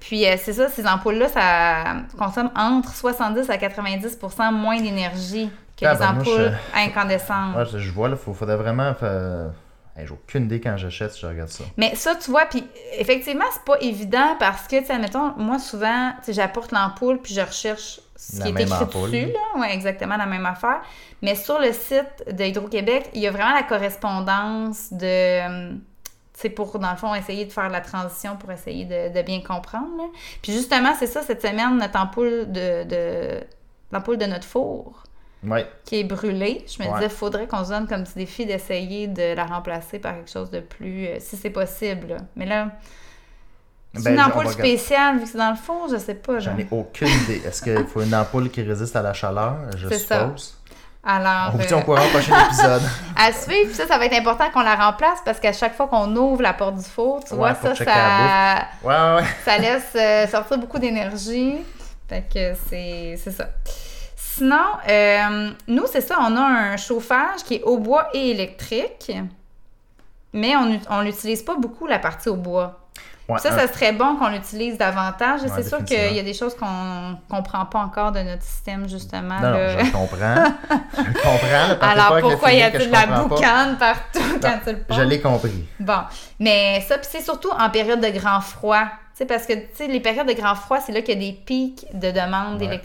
Puis 0.00 0.26
euh, 0.26 0.36
c'est 0.42 0.54
ça, 0.54 0.68
ces 0.68 0.86
ampoules-là, 0.86 1.28
ça 1.28 1.84
consomme 2.18 2.50
entre 2.56 2.94
70 2.94 3.48
à 3.50 3.56
90% 3.56 4.52
moins 4.52 4.80
d'énergie 4.80 5.50
que 5.76 5.84
les 5.86 6.02
ampoules 6.02 6.40
euh, 6.40 6.50
incandescentes. 6.74 7.56
ouais, 7.56 7.66
je, 7.72 7.78
je 7.78 7.90
vois, 7.92 8.08
il 8.08 8.16
faudrait 8.16 8.56
vraiment 8.56 8.92
faire- 8.94 9.50
Hey, 9.96 10.06
J'ai 10.06 10.12
aucune 10.12 10.44
idée 10.44 10.60
quand 10.60 10.76
j'achète 10.76 11.12
si 11.12 11.20
je 11.20 11.26
regarde 11.26 11.48
ça. 11.48 11.64
Mais 11.76 11.94
ça, 11.96 12.14
tu 12.14 12.30
vois, 12.30 12.46
puis 12.46 12.64
effectivement, 12.96 13.44
c'est 13.52 13.64
pas 13.64 13.76
évident 13.80 14.36
parce 14.38 14.68
que, 14.68 14.78
tu 14.78 14.86
sais, 14.86 14.92
admettons, 14.92 15.32
moi, 15.36 15.58
souvent, 15.58 16.12
tu 16.20 16.26
sais, 16.26 16.32
j'apporte 16.32 16.70
l'ampoule 16.70 17.18
puis 17.20 17.34
je 17.34 17.40
recherche 17.40 17.98
ce 18.16 18.38
La 18.38 18.44
qui 18.46 18.52
est 18.52 18.62
écrit 18.62 18.72
ampoule. 18.72 19.10
dessus, 19.10 19.26
là. 19.26 19.60
Ouais, 19.60 19.74
exactement 19.74 20.16
la 20.16 20.26
même 20.26 20.46
affaire. 20.46 20.80
Mais 21.22 21.34
sur 21.34 21.58
le 21.58 21.72
site 21.72 22.24
de 22.32 22.44
Hydro-Québec, 22.44 23.10
il 23.14 23.20
y 23.20 23.26
a 23.26 23.32
vraiment 23.32 23.52
la 23.52 23.64
correspondance 23.64 24.92
de. 24.92 25.74
C'est 26.40 26.48
pour, 26.50 26.78
dans 26.78 26.90
le 26.90 26.96
fond, 26.96 27.14
essayer 27.14 27.44
de 27.44 27.52
faire 27.52 27.68
la 27.68 27.80
transition 27.80 28.36
pour 28.36 28.50
essayer 28.50 28.84
de, 28.84 29.14
de 29.14 29.22
bien 29.22 29.40
comprendre. 29.42 29.88
là. 29.98 30.04
Puis 30.42 30.52
justement, 30.52 30.94
c'est 30.98 31.06
ça, 31.06 31.22
cette 31.22 31.42
semaine, 31.42 31.76
notre 31.78 31.98
ampoule 32.00 32.50
de, 32.50 32.84
de 32.84 33.40
l'ampoule 33.92 34.16
de 34.18 34.26
notre 34.26 34.46
four 34.46 35.02
Ouais. 35.42 35.66
qui 35.84 36.00
est 36.00 36.04
brûlée. 36.04 36.64
Je 36.66 36.82
me 36.82 36.88
Ouais. 36.88 36.94
disais, 36.94 37.08
faudrait 37.08 37.46
qu'on 37.46 37.64
se 37.64 37.70
donne 37.70 37.86
comme 37.86 38.04
petit 38.04 38.14
défi 38.18 38.46
d'essayer 38.46 39.06
de 39.06 39.34
la 39.34 39.44
remplacer 39.46 39.98
par 39.98 40.14
quelque 40.14 40.30
chose 40.30 40.50
de 40.50 40.60
plus, 40.60 41.06
euh, 41.06 41.16
si 41.18 41.36
c'est 41.36 41.50
possible. 41.50 42.08
là. 42.08 42.16
Mais 42.36 42.44
là, 42.46 42.72
c'est 43.94 44.04
Ben, 44.04 44.14
une 44.14 44.20
ampoule 44.20 44.48
spéciale, 44.48 45.16
vu 45.18 45.24
que 45.24 45.28
c'est 45.30 45.38
dans 45.38 45.50
le 45.50 45.56
four, 45.56 45.88
je 45.90 45.96
sais 45.96 46.14
pas. 46.14 46.38
J'en 46.40 46.56
ai 46.58 46.66
aucune 46.70 47.08
idée. 47.08 47.42
Est-ce 47.44 47.62
qu'il 47.62 47.86
faut 47.86 48.02
une 48.02 48.14
ampoule 48.14 48.50
qui 48.50 48.62
résiste 48.62 48.94
à 48.96 49.02
la 49.02 49.12
chaleur? 49.12 49.56
Je 49.76 49.88
C'est 49.88 49.98
ça. 49.98 50.32
Alors, 51.02 51.52
On 51.54 51.56
vous 51.56 51.62
euh, 51.78 51.80
courant 51.82 52.04
au 52.04 52.08
prochain 52.10 52.44
épisode. 52.46 52.82
à 53.16 53.32
suivre, 53.32 53.66
Puis 53.68 53.74
ça, 53.74 53.86
ça 53.86 53.96
va 53.96 54.04
être 54.04 54.14
important 54.18 54.50
qu'on 54.52 54.60
la 54.60 54.74
remplace 54.76 55.20
parce 55.24 55.40
qu'à 55.40 55.52
chaque 55.54 55.74
fois 55.74 55.88
qu'on 55.88 56.14
ouvre 56.14 56.42
la 56.42 56.52
porte 56.52 56.76
du 56.76 56.84
four, 56.84 57.24
tu 57.24 57.32
Ouais, 57.32 57.38
vois, 57.38 57.54
ça, 57.54 57.74
ça, 57.74 58.66
Ouais, 58.84 58.94
ouais, 58.94 59.14
ouais. 59.16 59.28
ça 59.44 59.56
laisse 59.58 59.92
euh, 59.94 60.26
sortir 60.26 60.58
beaucoup 60.58 60.78
d'énergie. 60.78 61.56
Fait 62.08 62.24
que 62.32 62.52
c'est 62.68 63.16
ça. 63.30 63.46
Sinon, 64.14 64.56
euh, 64.88 65.50
nous, 65.68 65.84
c'est 65.90 66.00
ça, 66.02 66.18
on 66.20 66.36
a 66.36 66.40
un 66.40 66.76
chauffage 66.76 67.44
qui 67.46 67.54
est 67.56 67.62
au 67.62 67.78
bois 67.78 68.08
et 68.12 68.30
électrique, 68.30 69.12
mais 70.32 70.54
on 70.56 70.66
ut- 70.74 70.80
on 70.90 71.00
l'utilise 71.00 71.42
pas 71.42 71.56
beaucoup, 71.56 71.86
la 71.86 71.98
partie 71.98 72.28
au 72.28 72.36
bois. 72.36 72.79
Ouais, 73.32 73.38
ça, 73.38 73.50
ça 73.52 73.68
serait 73.72 73.92
bon 73.92 74.16
qu'on 74.16 74.28
l'utilise 74.28 74.76
davantage. 74.78 75.42
Ouais, 75.42 75.48
c'est 75.54 75.62
sûr 75.68 75.84
qu'il 75.84 76.14
y 76.14 76.18
a 76.18 76.22
des 76.22 76.34
choses 76.34 76.54
qu'on 76.56 77.18
comprend 77.28 77.64
pas 77.66 77.78
encore 77.80 78.12
de 78.12 78.20
notre 78.20 78.42
système, 78.42 78.88
justement. 78.88 79.40
Non, 79.40 79.50
non, 79.50 79.56
là. 79.58 79.84
je 79.84 79.90
comprends. 79.92 80.34
je 80.96 81.12
comprends. 81.22 81.88
Alors, 81.88 82.20
pourquoi 82.20 82.52
y 82.52 82.58
que 82.60 82.64
a-t-il 82.64 82.82
je 82.82 82.86
de 82.88 82.92
la 82.92 83.06
pas. 83.06 83.24
boucane 83.24 83.78
partout 83.78 84.38
quand 84.42 84.58
tu 84.64 84.70
le 84.72 84.78
Je 84.78 84.94
poses? 84.94 84.98
l'ai 85.06 85.20
compris. 85.20 85.64
Bon, 85.78 86.00
mais 86.38 86.80
ça, 86.88 86.98
puis 86.98 87.08
c'est 87.10 87.22
surtout 87.22 87.50
en 87.50 87.70
période 87.70 88.00
de 88.00 88.08
grand 88.18 88.40
froid. 88.40 88.84
Parce 89.28 89.44
que, 89.44 89.52
les 89.86 90.00
périodes 90.00 90.26
de 90.28 90.32
grand 90.32 90.54
froid, 90.54 90.78
c'est 90.80 90.92
là 90.92 91.02
qu'il 91.02 91.22
y 91.22 91.26
a 91.28 91.30
des 91.30 91.36
pics 91.38 91.86
de 91.92 92.10
demande 92.10 92.58
Ouais. 92.62 92.80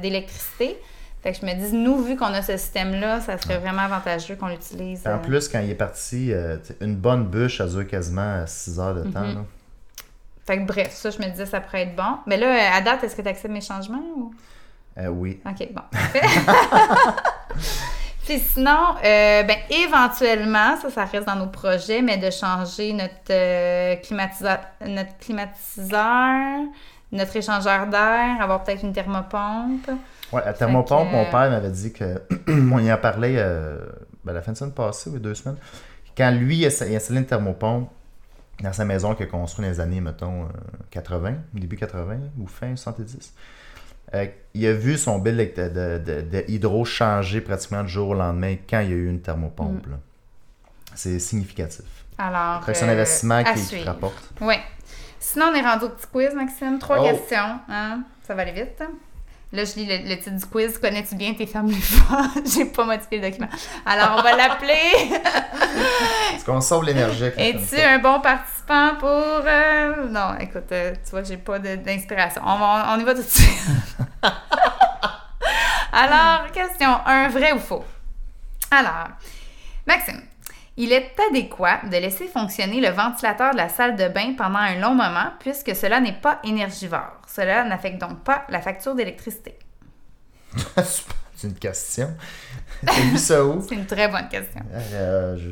d'électricité. 0.00 0.78
Fait 1.22 1.32
que 1.32 1.38
je 1.40 1.46
me 1.46 1.54
dis, 1.54 1.74
nous, 1.74 2.02
vu 2.02 2.16
qu'on 2.16 2.32
a 2.34 2.42
ce 2.42 2.56
système-là, 2.56 3.20
ça 3.20 3.38
serait 3.38 3.58
vraiment 3.58 3.82
avantageux 3.82 4.36
qu'on 4.36 4.48
l'utilise. 4.48 5.06
En 5.06 5.10
euh, 5.12 5.16
plus, 5.18 5.48
quand 5.48 5.58
il 5.60 5.70
est 5.70 5.74
parti, 5.74 6.32
euh, 6.32 6.56
une 6.82 6.96
bonne 6.96 7.24
bûche, 7.26 7.58
ça 7.58 7.66
dure 7.66 7.86
quasiment 7.86 8.44
6 8.46 8.78
heures 8.78 8.94
de 8.94 9.02
temps. 9.10 9.20
Mhm. 9.20 9.34
là. 9.34 9.40
Fait 10.46 10.58
que 10.58 10.64
bref, 10.64 10.92
ça, 10.92 11.10
je 11.10 11.18
me 11.18 11.26
disais, 11.28 11.46
ça 11.46 11.60
pourrait 11.60 11.82
être 11.82 11.96
bon. 11.96 12.18
Mais 12.26 12.36
là, 12.36 12.74
à 12.76 12.80
date, 12.80 13.02
est-ce 13.04 13.16
que 13.16 13.22
tu 13.22 13.28
acceptes 13.28 13.52
mes 13.52 13.60
changements 13.62 14.02
ou... 14.16 14.34
Euh, 14.98 15.06
oui. 15.08 15.40
OK, 15.46 15.68
bon. 15.72 15.82
Puis 18.24 18.38
sinon, 18.38 18.94
euh, 19.04 19.42
ben, 19.42 19.56
éventuellement, 19.68 20.76
ça, 20.80 20.88
ça 20.90 21.04
reste 21.04 21.26
dans 21.26 21.36
nos 21.36 21.48
projets, 21.48 22.00
mais 22.00 22.16
de 22.16 22.30
changer 22.30 22.92
notre, 22.94 23.12
euh, 23.30 23.96
climatisa- 23.96 24.60
notre 24.86 25.16
climatiseur, 25.18 26.60
notre 27.12 27.36
échangeur 27.36 27.86
d'air, 27.86 28.36
avoir 28.40 28.64
peut-être 28.64 28.82
une 28.82 28.94
thermopompe. 28.94 29.90
Ouais, 30.32 30.42
à 30.42 30.54
thermopompe, 30.54 31.08
que- 31.10 31.12
mon 31.14 31.24
père 31.26 31.50
m'avait 31.50 31.70
dit 31.70 31.92
que. 31.92 32.22
on 32.48 32.78
y 32.78 32.90
en 32.90 32.96
parlait 32.96 33.34
euh, 33.36 33.78
ben, 34.24 34.32
la 34.32 34.40
fin 34.40 34.52
de 34.52 34.56
semaine 34.56 34.72
passée 34.72 35.10
ou 35.10 35.18
deux 35.18 35.34
semaines. 35.34 35.58
Quand 36.16 36.30
lui, 36.30 36.56
il 36.58 36.66
a 36.66 36.86
il 36.86 36.92
a 36.94 36.96
installé 36.96 37.18
une 37.20 37.26
thermopompe 37.26 37.90
dans 38.62 38.72
sa 38.72 38.84
maison 38.84 39.14
qu'il 39.14 39.26
a 39.26 39.28
construite 39.28 39.66
dans 39.66 39.72
les 39.72 39.80
années, 39.80 40.00
mettons, 40.00 40.44
euh, 40.44 40.48
80, 40.90 41.34
début 41.54 41.76
80 41.76 42.18
ou 42.38 42.46
fin 42.46 42.74
70. 42.76 43.32
euh, 44.14 44.26
il 44.54 44.66
a 44.66 44.72
vu 44.72 44.96
son 44.96 45.18
bill 45.18 45.36
de, 45.36 45.68
de- 45.68 45.98
de- 45.98 46.20
de 46.20 46.44
hydro 46.48 46.84
changer 46.84 47.40
pratiquement 47.40 47.82
du 47.82 47.88
jour 47.90 48.10
au 48.10 48.14
lendemain 48.14 48.56
quand 48.68 48.80
il 48.80 48.90
y 48.90 48.92
a 48.92 48.96
eu 48.96 49.08
une 49.08 49.20
thermopompe. 49.20 49.86
là. 49.88 49.96
C'est 50.94 51.18
significatif. 51.18 51.84
Alors, 52.16 52.62
c'est 52.64 52.84
un 52.84 52.88
euh, 52.88 52.92
investissement 52.92 53.34
à 53.36 53.44
qui, 53.54 53.82
rapporte. 53.82 54.30
Oui. 54.40 54.54
Sinon, 55.18 55.46
on 55.50 55.54
est 55.56 55.62
rendu 55.62 55.86
au 55.86 55.88
petit 55.88 56.06
quiz, 56.06 56.32
Maxime. 56.34 56.78
Trois 56.78 57.00
Oh. 57.00 57.04
questions. 57.10 57.58
Hein? 57.68 58.04
Ça 58.24 58.34
va 58.34 58.42
aller 58.42 58.52
vite. 58.52 58.80
Là, 59.54 59.64
je 59.64 59.74
lis 59.76 59.86
le, 59.86 60.08
le 60.08 60.16
titre 60.16 60.32
du 60.36 60.44
quiz. 60.46 60.78
Connais-tu 60.78 61.14
bien 61.14 61.32
tes 61.34 61.46
femmes? 61.46 61.70
J'ai 62.54 62.64
pas 62.66 62.84
modifié 62.84 63.20
le 63.20 63.30
document. 63.30 63.48
Alors, 63.86 64.16
on 64.18 64.22
va 64.22 64.34
l'appeler. 64.36 65.12
Est-ce 66.34 66.44
qu'on 66.44 66.60
sauve 66.60 66.84
l'énergie 66.84 67.30
Es-tu 67.36 67.80
un 67.80 67.98
bon 68.00 68.20
participant 68.20 68.96
pour. 68.98 69.08
euh, 69.10 70.08
Non, 70.10 70.36
écoute, 70.40 70.70
euh, 70.72 70.92
tu 71.04 71.10
vois, 71.10 71.22
j'ai 71.22 71.36
pas 71.36 71.58
d'inspiration. 71.60 72.42
On, 72.44 72.58
on 72.94 72.98
y 72.98 73.04
va 73.04 73.14
tout 73.14 73.22
de 73.22 73.28
suite. 73.28 73.48
Alors, 75.92 76.50
question 76.52 76.88
1, 77.06 77.28
vrai 77.28 77.52
ou 77.52 77.58
faux? 77.60 77.84
Alors, 78.70 79.08
Maxime, 79.86 80.22
il 80.76 80.92
est 80.92 81.12
adéquat 81.30 81.80
de 81.84 81.96
laisser 81.96 82.26
fonctionner 82.26 82.80
le 82.80 82.88
ventilateur 82.88 83.52
de 83.52 83.56
la 83.58 83.68
salle 83.68 83.96
de 83.96 84.08
bain 84.08 84.34
pendant 84.36 84.58
un 84.58 84.74
long 84.76 84.94
moment 84.94 85.32
puisque 85.40 85.74
cela 85.76 86.00
n'est 86.00 86.12
pas 86.20 86.40
énergivore. 86.44 87.20
Cela 87.32 87.64
n'affecte 87.64 88.00
donc 88.00 88.24
pas 88.24 88.44
la 88.48 88.60
facture 88.60 88.94
d'électricité. 88.94 89.58
C'est 91.36 91.48
une 91.48 91.54
question. 91.54 92.14
T'as 92.86 92.92
vu 92.92 93.18
ça 93.18 93.44
où? 93.44 93.62
C'est 93.68 93.74
une 93.74 93.86
très 93.86 94.08
bonne 94.08 94.28
question. 94.28 94.60
Euh, 94.72 95.36
je- 95.36 95.48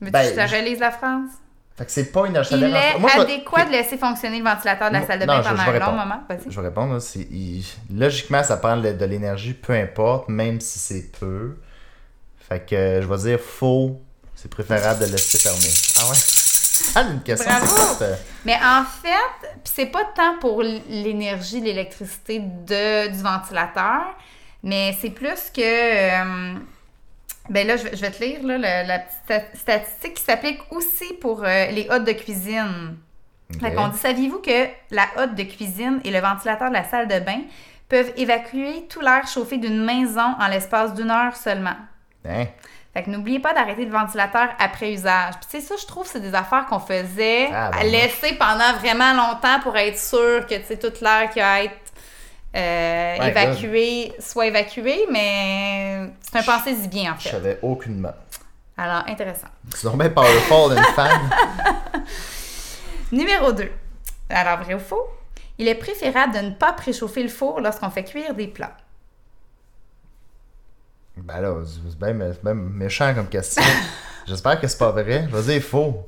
Veux-tu 0.00 0.10
Ben, 0.12 0.22
que 0.22 0.28
je 0.40 0.40
te 0.42 0.46
je- 0.48 0.56
relise 0.56 0.80
la 0.80 0.90
phrase? 0.90 1.30
Fait 1.76 1.84
que 1.86 1.90
c'est 1.90 2.12
pas 2.12 2.26
une 2.26 2.40
Il 2.52 2.62
est 2.64 2.98
Moi, 3.00 3.10
je 3.14 3.20
adéquat 3.22 3.64
de 3.64 3.70
laisser 3.72 3.96
fonctionner 3.98 4.38
le 4.38 4.44
ventilateur 4.44 4.88
de 4.90 4.94
la 4.94 5.06
salle 5.06 5.18
de 5.18 5.26
bain 5.26 5.42
je- 5.42 5.48
pendant 5.48 5.64
je 5.64 5.70
un 5.70 5.78
long 5.80 5.92
moment. 5.92 6.22
Je 6.48 6.60
vais 6.60 6.68
répondre. 6.68 6.94
là, 6.94 7.00
c'est- 7.00 7.26
il- 7.30 7.64
Logiquement, 7.92 8.42
ça 8.44 8.56
prend 8.58 8.76
de 8.76 9.04
l'énergie, 9.04 9.54
peu 9.54 9.72
importe, 9.72 10.28
même 10.28 10.60
si 10.60 10.78
c'est 10.78 11.10
peu. 11.18 11.56
Fait 12.54 12.64
que 12.64 12.74
euh, 12.76 13.02
je 13.02 13.06
vais 13.08 13.16
dire 13.30 13.40
faux. 13.40 14.00
C'est 14.36 14.48
préférable 14.50 15.00
de 15.00 15.06
laisser 15.06 15.38
fermer. 15.38 15.74
Ah 15.98 16.08
ouais? 16.08 16.16
Ah, 16.94 17.02
une 17.12 17.22
question, 17.22 17.50
Bravo! 17.50 18.04
Mais 18.44 18.54
en 18.56 18.84
fait, 18.84 19.48
c'est 19.64 19.86
pas 19.86 20.04
tant 20.14 20.38
pour 20.38 20.62
l'énergie, 20.62 21.60
l'électricité 21.60 22.38
de, 22.40 23.08
du 23.08 23.22
ventilateur, 23.22 24.02
mais 24.62 24.96
c'est 25.00 25.10
plus 25.10 25.50
que. 25.52 25.60
euh, 25.62 26.54
ben 27.48 27.66
là, 27.66 27.76
je 27.76 27.84
vais, 27.84 27.96
je 27.96 28.00
vais 28.00 28.10
te 28.12 28.22
lire 28.22 28.42
là, 28.44 28.56
le- 28.58 28.86
la 28.88 28.98
petite 29.00 29.18
sta- 29.28 29.56
statistique 29.58 30.14
qui 30.14 30.22
s'applique 30.22 30.60
aussi 30.70 31.12
pour 31.20 31.42
euh, 31.42 31.66
les 31.72 31.88
hottes 31.90 32.04
de 32.04 32.12
cuisine. 32.12 32.96
Fait 33.60 33.70
ok. 33.70 33.74
qu'on 33.74 33.88
dit, 33.88 33.98
saviez-vous 33.98 34.38
que 34.38 34.68
la 34.92 35.06
hotte 35.16 35.34
de 35.34 35.42
cuisine 35.42 36.00
et 36.04 36.10
le 36.12 36.20
ventilateur 36.20 36.68
de 36.68 36.74
la 36.74 36.84
salle 36.84 37.08
de 37.08 37.18
bain 37.18 37.40
peuvent 37.88 38.12
évacuer 38.16 38.86
tout 38.88 39.00
l'air 39.00 39.26
chauffé 39.26 39.58
d'une 39.58 39.84
maison 39.84 40.34
en 40.40 40.46
l'espace 40.48 40.94
d'une 40.94 41.10
heure 41.10 41.36
seulement? 41.36 41.76
Hein? 42.28 42.46
Fait 42.92 43.02
que 43.02 43.10
n'oubliez 43.10 43.40
pas 43.40 43.52
d'arrêter 43.52 43.84
le 43.84 43.90
ventilateur 43.90 44.48
après 44.58 44.92
usage. 44.92 45.34
Puis 45.40 45.60
sais, 45.60 45.60
ça, 45.60 45.74
je 45.80 45.84
trouve, 45.86 46.06
c'est 46.06 46.20
des 46.20 46.34
affaires 46.34 46.64
qu'on 46.66 46.78
faisait 46.78 47.48
Ah, 47.52 47.70
ben 47.72 47.90
laisser 47.90 48.34
pendant 48.34 48.72
vraiment 48.78 49.12
longtemps 49.14 49.58
pour 49.62 49.76
être 49.76 49.98
sûr 49.98 50.46
que, 50.46 50.54
tu 50.54 50.64
sais, 50.64 50.78
toute 50.78 51.00
l'air 51.00 51.28
qui 51.30 51.40
a 51.40 51.62
été 51.62 51.74
euh, 52.56 53.16
My 53.20 53.28
évacué 53.30 54.12
soit 54.20 54.46
évacué, 54.46 55.06
mais 55.10 56.08
c'est 56.20 56.38
un 56.38 56.42
pensée-y 56.44 56.86
bien, 56.86 57.12
en 57.14 57.16
Je 57.18 57.22
fait. 57.24 57.30
savais 57.30 57.58
aucunement. 57.62 58.12
Alors, 58.78 59.02
intéressant. 59.08 59.48
C'est 59.74 59.92
bien 59.96 60.10
powerful 60.10 60.74
d'une 60.76 60.84
femme. 60.94 61.30
Numéro 63.12 63.52
2. 63.52 63.70
Alors, 64.30 64.58
vrai 64.64 64.74
ou 64.74 64.78
faux? 64.78 65.06
Il 65.58 65.68
est 65.68 65.74
préférable 65.74 66.32
de 66.34 66.38
ne 66.40 66.50
pas 66.50 66.72
préchauffer 66.72 67.22
le 67.22 67.28
four 67.28 67.60
lorsqu'on 67.60 67.90
fait 67.90 68.04
cuire 68.04 68.34
des 68.34 68.46
plats. 68.48 68.76
Ben 71.16 71.40
là, 71.40 71.54
c'est 71.64 71.98
bien, 71.98 72.54
méchant 72.54 73.14
comme 73.14 73.28
question. 73.28 73.62
J'espère 74.26 74.60
que 74.60 74.66
c'est 74.66 74.78
pas 74.78 74.90
vrai. 74.90 75.26
Je 75.30 75.36
vais 75.36 75.52
dire 75.54 75.62
faux. 75.62 76.06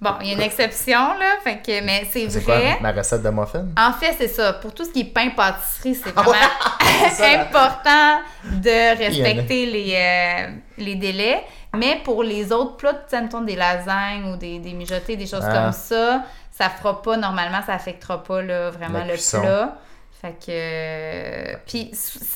Bon, 0.00 0.12
il 0.20 0.28
y 0.28 0.30
a 0.30 0.34
une 0.34 0.42
exception, 0.42 0.96
là, 1.18 1.38
fait 1.42 1.56
que, 1.60 1.84
mais 1.84 2.06
c'est 2.08 2.30
C'est 2.30 2.42
quoi 2.44 2.56
vrai. 2.56 2.78
ma 2.80 2.92
recette 2.92 3.20
de 3.20 3.30
muffin? 3.30 3.66
En 3.76 3.92
fait, 3.92 4.14
c'est 4.16 4.28
ça. 4.28 4.52
Pour 4.52 4.72
tout 4.72 4.84
ce 4.84 4.90
qui 4.90 5.00
est 5.00 5.04
pain 5.12 5.30
pâtisserie, 5.30 5.96
c'est 5.96 6.12
Ah 6.14 6.22
vraiment 6.22 7.40
important 7.42 8.20
de 8.44 8.96
respecter 8.96 9.66
les, 9.66 9.94
euh, 9.96 10.52
les 10.78 10.94
délais. 10.94 11.44
Mais 11.76 12.00
pour 12.04 12.22
les 12.22 12.52
autres 12.52 12.76
plats, 12.76 12.94
tu 12.94 13.00
sais, 13.08 13.20
mettons 13.20 13.40
des 13.40 13.56
lasagnes 13.56 14.32
ou 14.32 14.36
des, 14.36 14.60
des 14.60 14.72
mijotés, 14.72 15.16
des 15.16 15.26
choses 15.26 15.44
Ah. 15.44 15.64
comme 15.64 15.72
ça, 15.72 16.22
ça 16.52 16.70
fera 16.70 17.02
pas, 17.02 17.16
normalement, 17.16 17.58
ça 17.66 17.74
affectera 17.74 18.22
pas 18.22 18.40
là, 18.40 18.70
vraiment 18.70 19.00
le 19.04 19.14
plat. 19.40 19.76
Fait 20.20 20.34
que. 20.44 21.56
Puis, 21.66 21.92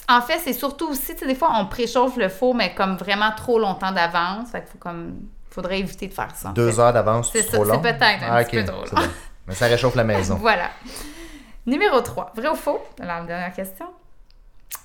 en 0.08 0.20
fait, 0.22 0.38
c'est 0.44 0.52
surtout 0.52 0.88
aussi, 0.90 1.14
tu 1.14 1.18
sais, 1.18 1.26
des 1.26 1.34
fois, 1.34 1.50
on 1.58 1.66
préchauffe 1.66 2.16
le 2.16 2.28
four, 2.28 2.54
mais 2.54 2.74
comme 2.74 2.96
vraiment 2.96 3.32
trop 3.36 3.58
longtemps 3.58 3.92
d'avance. 3.92 4.50
Fait 4.52 4.60
qu'il 4.60 4.70
faut 4.72 4.78
comme. 4.78 5.16
Faudrait 5.50 5.80
éviter 5.80 6.06
de 6.08 6.14
faire 6.14 6.30
ça. 6.34 6.48
Deux 6.54 6.70
fait. 6.72 6.80
heures 6.80 6.92
d'avance, 6.94 7.30
C'est 7.30 7.44
trop 7.44 7.62
long. 7.64 7.74
c'est 7.74 7.82
peut-être 7.82 8.02
un 8.02 8.36
Ah, 8.36 8.42
petit 8.44 8.58
ok, 8.60 8.64
peu 8.64 8.72
trop 8.72 8.96
long. 8.96 9.02
Mais 9.46 9.54
ça 9.54 9.66
réchauffe 9.66 9.94
la 9.96 10.04
maison. 10.04 10.36
Voilà. 10.40 10.70
Numéro 11.66 12.00
3. 12.00 12.32
Vrai 12.36 12.48
ou 12.48 12.54
faux? 12.54 12.82
Alors, 13.00 13.18
la 13.20 13.24
dernière 13.26 13.52
question. 13.52 13.86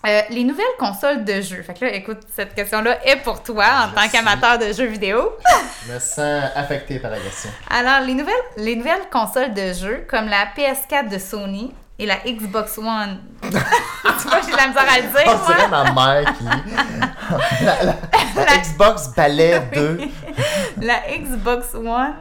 Euh, 0.05 0.21
les 0.29 0.43
nouvelles 0.43 0.65
consoles 0.77 1.23
de 1.23 1.39
jeux. 1.41 1.61
Fait 1.63 1.73
que 1.73 1.85
là, 1.85 1.93
écoute, 1.93 2.19
cette 2.35 2.53
question-là 2.53 2.99
est 3.07 3.15
pour 3.23 3.41
toi 3.43 3.65
en 3.85 3.89
Je 3.89 3.95
tant 3.95 4.09
qu'amateur 4.09 4.57
de 4.59 4.73
jeux 4.73 4.85
vidéo. 4.87 5.31
Je 5.87 5.93
me 5.93 5.99
sens 5.99 6.51
affecté 6.53 6.99
par 6.99 7.11
la 7.11 7.19
question. 7.19 7.49
Alors, 7.69 8.05
les 8.05 8.13
nouvelles, 8.13 8.35
les 8.57 8.75
nouvelles 8.75 9.07
consoles 9.11 9.53
de 9.53 9.71
jeux, 9.73 10.05
comme 10.09 10.27
la 10.27 10.47
PS4 10.55 11.07
de 11.09 11.17
Sony 11.17 11.73
et 11.99 12.05
la 12.05 12.17
Xbox 12.19 12.77
One. 12.77 13.19
tu 13.41 13.49
vois, 13.49 14.41
j'ai 14.45 14.51
de 14.51 14.57
la 14.57 14.67
misère 14.67 14.85
à 14.89 14.97
le 14.97 15.01
dire, 15.03 15.11
dirait 15.47 15.67
moi. 15.67 15.83
ma 15.93 16.21
mère 16.21 16.33
qui. 16.37 16.43
la, 17.63 17.83
la- 17.83 17.95
la 18.45 18.57
Xbox 18.57 19.07
Ballet 19.15 19.61
2. 19.73 19.99
La 20.81 21.01
Xbox 21.17 21.73
One 21.75 22.13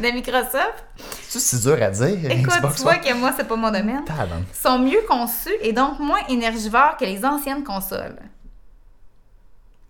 de 0.00 0.10
Microsoft. 0.10 0.84
C'est 1.28 1.38
si 1.38 1.60
dur 1.60 1.78
à 1.82 1.90
dire. 1.90 2.30
Écoute, 2.30 2.52
Xbox 2.54 2.76
tu 2.76 2.82
vois 2.82 2.92
One? 2.94 3.00
que 3.00 3.14
moi, 3.14 3.32
c'est 3.36 3.46
pas 3.46 3.56
mon 3.56 3.70
domaine. 3.70 4.04
Tabarnak. 4.04 4.42
Sont 4.52 4.78
mieux 4.78 5.02
conçus 5.08 5.54
et 5.62 5.72
donc 5.72 5.98
moins 6.00 6.20
énergivores 6.28 6.96
que 6.98 7.04
les 7.04 7.24
anciennes 7.24 7.62
consoles. 7.64 8.16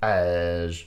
Euh, 0.04 0.68
je- 0.70 0.85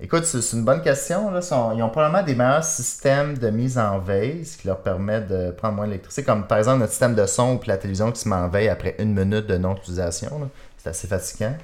Écoute, 0.00 0.24
c'est 0.26 0.56
une 0.56 0.64
bonne 0.64 0.80
question. 0.80 1.28
Ils 1.74 1.82
ont 1.82 1.90
probablement 1.90 2.22
des 2.22 2.36
meilleurs 2.36 2.62
systèmes 2.62 3.36
de 3.36 3.50
mise 3.50 3.78
en 3.78 3.98
veille, 3.98 4.44
ce 4.44 4.56
qui 4.56 4.68
leur 4.68 4.78
permet 4.80 5.20
de 5.22 5.50
prendre 5.50 5.74
moins 5.74 5.86
d'électricité. 5.86 6.22
Comme 6.22 6.46
par 6.46 6.58
exemple 6.58 6.78
notre 6.78 6.92
système 6.92 7.16
de 7.16 7.26
son 7.26 7.56
ou 7.56 7.60
la 7.66 7.76
télévision 7.78 8.12
qui 8.12 8.20
se 8.20 8.28
met 8.28 8.36
en 8.36 8.48
veille 8.48 8.68
après 8.68 8.94
une 9.00 9.12
minute 9.12 9.46
de 9.46 9.58
non-utilisation. 9.58 10.48
C'est 10.76 10.90
assez 10.90 11.08
fatigant. 11.08 11.56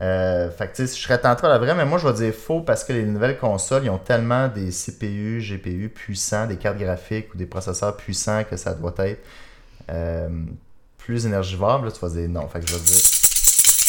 Euh, 0.00 0.50
fait 0.50 0.68
que 0.68 0.86
je 0.86 0.86
serais 0.86 1.18
tenté 1.18 1.44
à 1.44 1.50
la 1.50 1.58
vraie, 1.58 1.74
mais 1.74 1.84
moi 1.84 1.98
je 1.98 2.08
vais 2.08 2.14
dire 2.14 2.34
faux 2.34 2.62
parce 2.62 2.82
que 2.82 2.94
les 2.94 3.04
nouvelles 3.04 3.38
consoles, 3.38 3.84
ils 3.84 3.90
ont 3.90 3.98
tellement 3.98 4.48
des 4.48 4.70
CPU, 4.70 5.40
GPU 5.40 5.90
puissants, 5.94 6.46
des 6.46 6.56
cartes 6.56 6.78
graphiques 6.78 7.32
ou 7.34 7.36
des 7.36 7.46
processeurs 7.46 7.96
puissants 7.96 8.42
que 8.48 8.56
ça 8.56 8.72
doit 8.72 8.94
être 8.98 9.22
euh, 9.90 10.28
plus 10.96 11.26
énergivore. 11.26 11.84
Là, 11.84 11.92
tu 11.92 12.00
vas 12.00 12.08
dire 12.08 12.28
non. 12.28 12.48
Fait 12.48 12.60
que 12.60 12.66
je 12.66 12.74
vais 12.74 12.80
dire. 12.80 13.13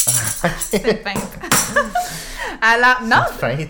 Alors, 2.61 3.01
non, 3.03 3.23
fait 3.39 3.67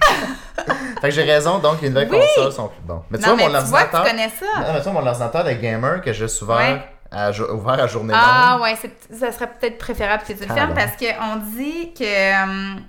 que 1.01 1.11
j'ai 1.11 1.23
raison, 1.23 1.59
donc 1.59 1.81
les 1.81 1.89
nouvelles 1.89 2.09
Oui. 2.11 2.19
consoles 2.35 2.51
sont 2.53 2.67
plus 2.69 2.81
bonnes. 2.83 3.01
Mais 3.09 3.17
tu 3.17 3.25
non 3.27 3.35
vois, 3.35 3.47
mais 3.47 3.53
mon 3.53 3.59
tu 3.61 3.65
vois 3.67 3.83
que 3.83 3.95
ordinateur. 3.95 4.05
tu 4.05 4.11
connais 4.11 4.29
ça. 4.29 4.59
Non, 4.67 4.73
mais 4.73 4.81
tu 4.81 4.89
vois, 4.89 5.01
mon 5.01 5.07
ordinateur 5.07 5.43
de 5.43 5.51
gamer 5.53 6.01
que 6.01 6.13
j'ai 6.13 6.27
souvent 6.27 6.57
Ouais. 6.57 6.81
à, 7.11 7.31
jo- 7.31 7.51
ouvert 7.53 7.79
à 7.83 7.87
journée 7.87 8.13
Ah 8.15 8.53
longue. 8.53 8.61
ouais, 8.63 8.75
ça 9.11 9.31
serait 9.31 9.47
peut-être 9.59 9.77
préférable 9.77 10.23
que 10.23 10.33
tu 10.33 10.45
le 10.47 10.53
fermes 10.53 10.73
parce 10.73 10.93
qu'on 10.97 11.35
dit 11.57 11.93
que 11.93 12.43
hum, 12.43 12.81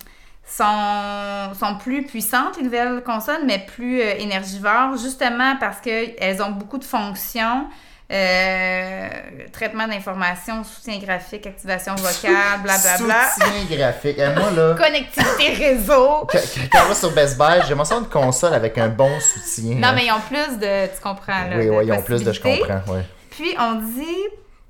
sont, 0.45 1.53
sont 1.59 1.75
plus 1.77 2.05
puissantes 2.05 2.57
les 2.57 2.63
nouvelles 2.63 3.03
consoles, 3.03 3.41
mais 3.45 3.59
plus 3.65 4.01
euh, 4.01 4.13
énergivores, 4.17 4.97
justement 4.97 5.55
parce 5.59 5.79
qu'elles 5.81 6.41
ont 6.41 6.51
beaucoup 6.51 6.77
de 6.77 6.85
fonctions. 6.85 7.65
Euh, 8.09 9.09
traitement 9.51 9.85
d'informations, 9.85 10.63
soutien 10.63 10.97
graphique, 10.97 11.45
activation 11.45 11.93
vocale, 11.95 12.61
blablabla. 12.63 13.31
Soutien 13.33 13.77
graphique. 13.77 14.17
Et 14.17 14.29
moi, 14.29 14.49
là, 14.51 14.75
Connectivité 14.79 15.49
réseau. 15.49 16.25
quand, 16.29 16.79
on 16.85 16.87
va 16.87 16.95
sur 16.95 17.11
Best 17.11 17.37
Buy, 17.37 17.61
j'ai 17.67 17.75
mon 17.75 17.83
son 17.83 18.01
de 18.01 18.07
console 18.07 18.53
avec 18.53 18.77
un 18.77 18.87
bon 18.87 19.19
soutien. 19.19 19.75
Non, 19.75 19.89
mais 19.93 20.05
ils 20.05 20.11
ont 20.11 20.21
plus 20.21 20.57
de. 20.57 20.85
Tu 20.87 21.01
comprends, 21.01 21.43
là. 21.49 21.57
Oui, 21.57 21.69
oui, 21.69 21.85
ils 21.85 21.91
ont 21.91 22.01
plus 22.01 22.23
de 22.23 22.31
je 22.31 22.39
comprends. 22.41 22.93
Ouais. 22.93 23.03
Puis 23.31 23.53
on 23.59 23.75
dit, 23.75 24.23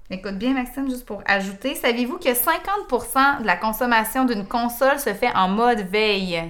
écoute 0.09 0.35
bien 0.35 0.53
Maxime, 0.53 0.89
juste 0.89 1.05
pour 1.05 1.21
ajouter, 1.27 1.75
saviez-vous 1.75 2.17
que 2.17 2.29
50% 2.29 3.41
de 3.41 3.45
la 3.45 3.55
consommation 3.55 4.25
d'une 4.25 4.47
console 4.47 4.99
se 4.99 5.13
fait 5.13 5.31
en 5.35 5.47
mode 5.47 5.81
veille? 5.81 6.43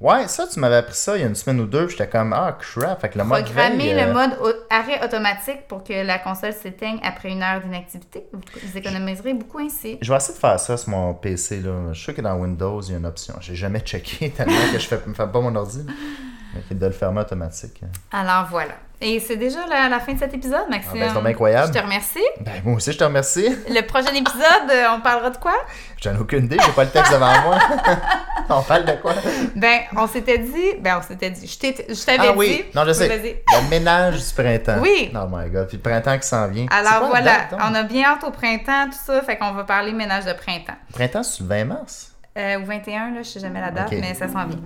Ouais, 0.00 0.28
ça, 0.28 0.46
tu 0.46 0.60
m'avais 0.60 0.76
appris 0.76 0.94
ça 0.94 1.16
il 1.16 1.20
y 1.20 1.24
a 1.24 1.26
une 1.26 1.34
semaine 1.34 1.60
ou 1.60 1.66
deux, 1.66 1.86
puis 1.86 1.96
j'étais 1.96 2.08
comme, 2.08 2.32
ah, 2.32 2.56
crap. 2.58 3.00
Fait 3.00 3.08
que 3.08 3.18
le 3.18 3.24
mode 3.24 3.44
Programmer 3.44 3.94
veille, 3.94 4.00
euh, 4.00 4.06
le 4.06 4.12
mode 4.12 4.36
arrêt 4.70 5.04
automatique 5.04 5.66
pour 5.68 5.84
que 5.84 6.04
la 6.04 6.18
console 6.18 6.52
s'éteigne 6.52 6.98
après 7.02 7.30
une 7.30 7.42
heure 7.42 7.60
d'inactivité. 7.60 8.26
Vous, 8.32 8.76
économiserez 8.76 9.34
beaucoup 9.34 9.58
ainsi. 9.58 9.98
Je 10.00 10.10
vais 10.10 10.16
essayer 10.16 10.34
de 10.34 10.38
faire 10.38 10.60
ça 10.60 10.76
sur 10.76 10.90
mon 10.90 11.14
PC. 11.14 11.60
Là. 11.60 11.72
Je 11.88 11.94
suis 11.94 12.04
sûr 12.04 12.14
que 12.14 12.22
dans 12.22 12.36
Windows, 12.36 12.80
il 12.82 12.92
y 12.92 12.94
a 12.94 12.98
une 12.98 13.06
option. 13.06 13.34
J'ai 13.40 13.54
jamais 13.54 13.80
checké 13.80 14.30
tellement 14.36 14.72
que 14.72 14.78
je 14.78 14.86
fais, 14.86 15.00
me 15.06 15.14
fais 15.14 15.26
pas 15.26 15.40
mon 15.40 15.54
ordi. 15.54 15.84
Mais 16.70 16.76
De 16.76 16.86
le 16.86 16.92
fermer 16.92 17.20
automatique. 17.20 17.80
Alors 18.12 18.46
voilà. 18.50 18.74
Et 19.00 19.20
c'est 19.20 19.36
déjà 19.36 19.60
la, 19.68 19.88
la 19.88 20.00
fin 20.00 20.12
de 20.14 20.18
cet 20.18 20.34
épisode, 20.34 20.62
Ah, 20.66 20.70
Maxime. 20.70 20.98
ben, 20.98 21.12
c'est 21.14 21.28
incroyable. 21.30 21.72
Je 21.72 21.78
te 21.78 21.84
remercie. 21.84 22.24
Ben, 22.40 22.52
moi 22.64 22.74
aussi, 22.74 22.90
je 22.92 22.98
te 22.98 23.04
remercie. 23.04 23.48
Le 23.68 23.80
prochain 23.86 24.12
épisode, 24.12 24.70
euh, 24.72 24.86
on 24.96 25.00
parlera 25.00 25.30
de 25.30 25.36
quoi? 25.36 25.54
J'en 26.02 26.14
ai 26.14 26.18
aucune 26.18 26.46
idée, 26.46 26.56
j'ai 26.66 26.72
pas 26.72 26.82
le 26.82 26.90
texte 26.90 27.12
devant 27.12 27.40
moi. 27.42 27.58
On 28.50 28.62
parle 28.62 28.86
de 28.86 28.92
quoi? 28.92 29.12
Ben, 29.54 29.80
on 29.94 30.06
s'était 30.06 30.38
dit. 30.38 30.72
Ben, 30.80 30.98
on 30.98 31.02
s'était 31.06 31.28
dit. 31.30 31.46
Je 31.46 32.04
t'avais 32.06 32.18
Ah 32.28 32.32
dit. 32.32 32.38
oui, 32.38 32.64
non, 32.74 32.84
je 32.86 32.92
sais. 32.92 33.06
Le 33.08 33.68
ménage 33.68 34.16
du 34.26 34.34
printemps. 34.34 34.78
Oui. 34.80 35.12
Oh 35.14 35.26
my 35.30 35.50
god, 35.50 35.68
puis 35.68 35.76
le 35.76 35.82
printemps 35.82 36.18
qui 36.18 36.26
s'en 36.26 36.48
vient. 36.48 36.64
Alors 36.70 37.00
quoi 37.00 37.08
voilà, 37.10 37.24
date, 37.50 37.54
on 37.60 37.74
a 37.74 37.82
bien 37.82 38.04
hâte 38.08 38.24
au 38.24 38.30
printemps, 38.30 38.86
tout 38.86 38.96
ça, 39.04 39.20
fait 39.20 39.36
qu'on 39.36 39.52
va 39.52 39.64
parler 39.64 39.92
ménage 39.92 40.24
de 40.24 40.32
printemps. 40.32 40.76
Le 40.88 40.94
printemps, 40.94 41.22
c'est 41.22 41.42
le 41.42 41.48
20 41.48 41.64
mars. 41.66 42.12
Euh, 42.38 42.60
ou 42.60 42.64
21, 42.66 43.10
là, 43.10 43.22
je 43.22 43.28
sais 43.28 43.40
jamais 43.40 43.60
la 43.60 43.70
date, 43.72 43.90
mais 44.00 44.14
ça 44.14 44.28
s'en 44.28 44.46
vient. 44.46 44.60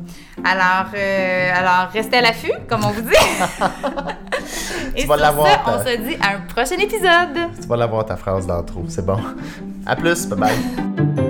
Alors, 0.45 0.91
euh, 0.95 1.51
alors, 1.55 1.91
restez 1.91 2.19
à 2.19 2.21
l'affût, 2.21 2.53
comme 2.69 2.85
on 2.85 2.91
vous 2.91 3.01
dit. 3.01 3.09
Et 4.97 5.07
vas 5.07 5.17
sur 5.17 5.25
ça, 5.47 5.57
ta- 5.65 5.77
on 5.79 5.79
se 5.87 5.97
dit 5.97 6.17
à 6.21 6.37
un 6.37 6.41
prochain 6.41 6.77
épisode. 6.79 7.51
Tu 7.61 7.67
vas 7.67 7.77
l'avoir 7.77 8.05
ta 8.05 8.17
phrase 8.17 8.47
d'intro, 8.47 8.85
c'est 8.89 9.07
bon. 9.07 9.19
À 9.87 9.97
plus, 9.97 10.27
bye 10.27 10.39
bye. 10.39 11.22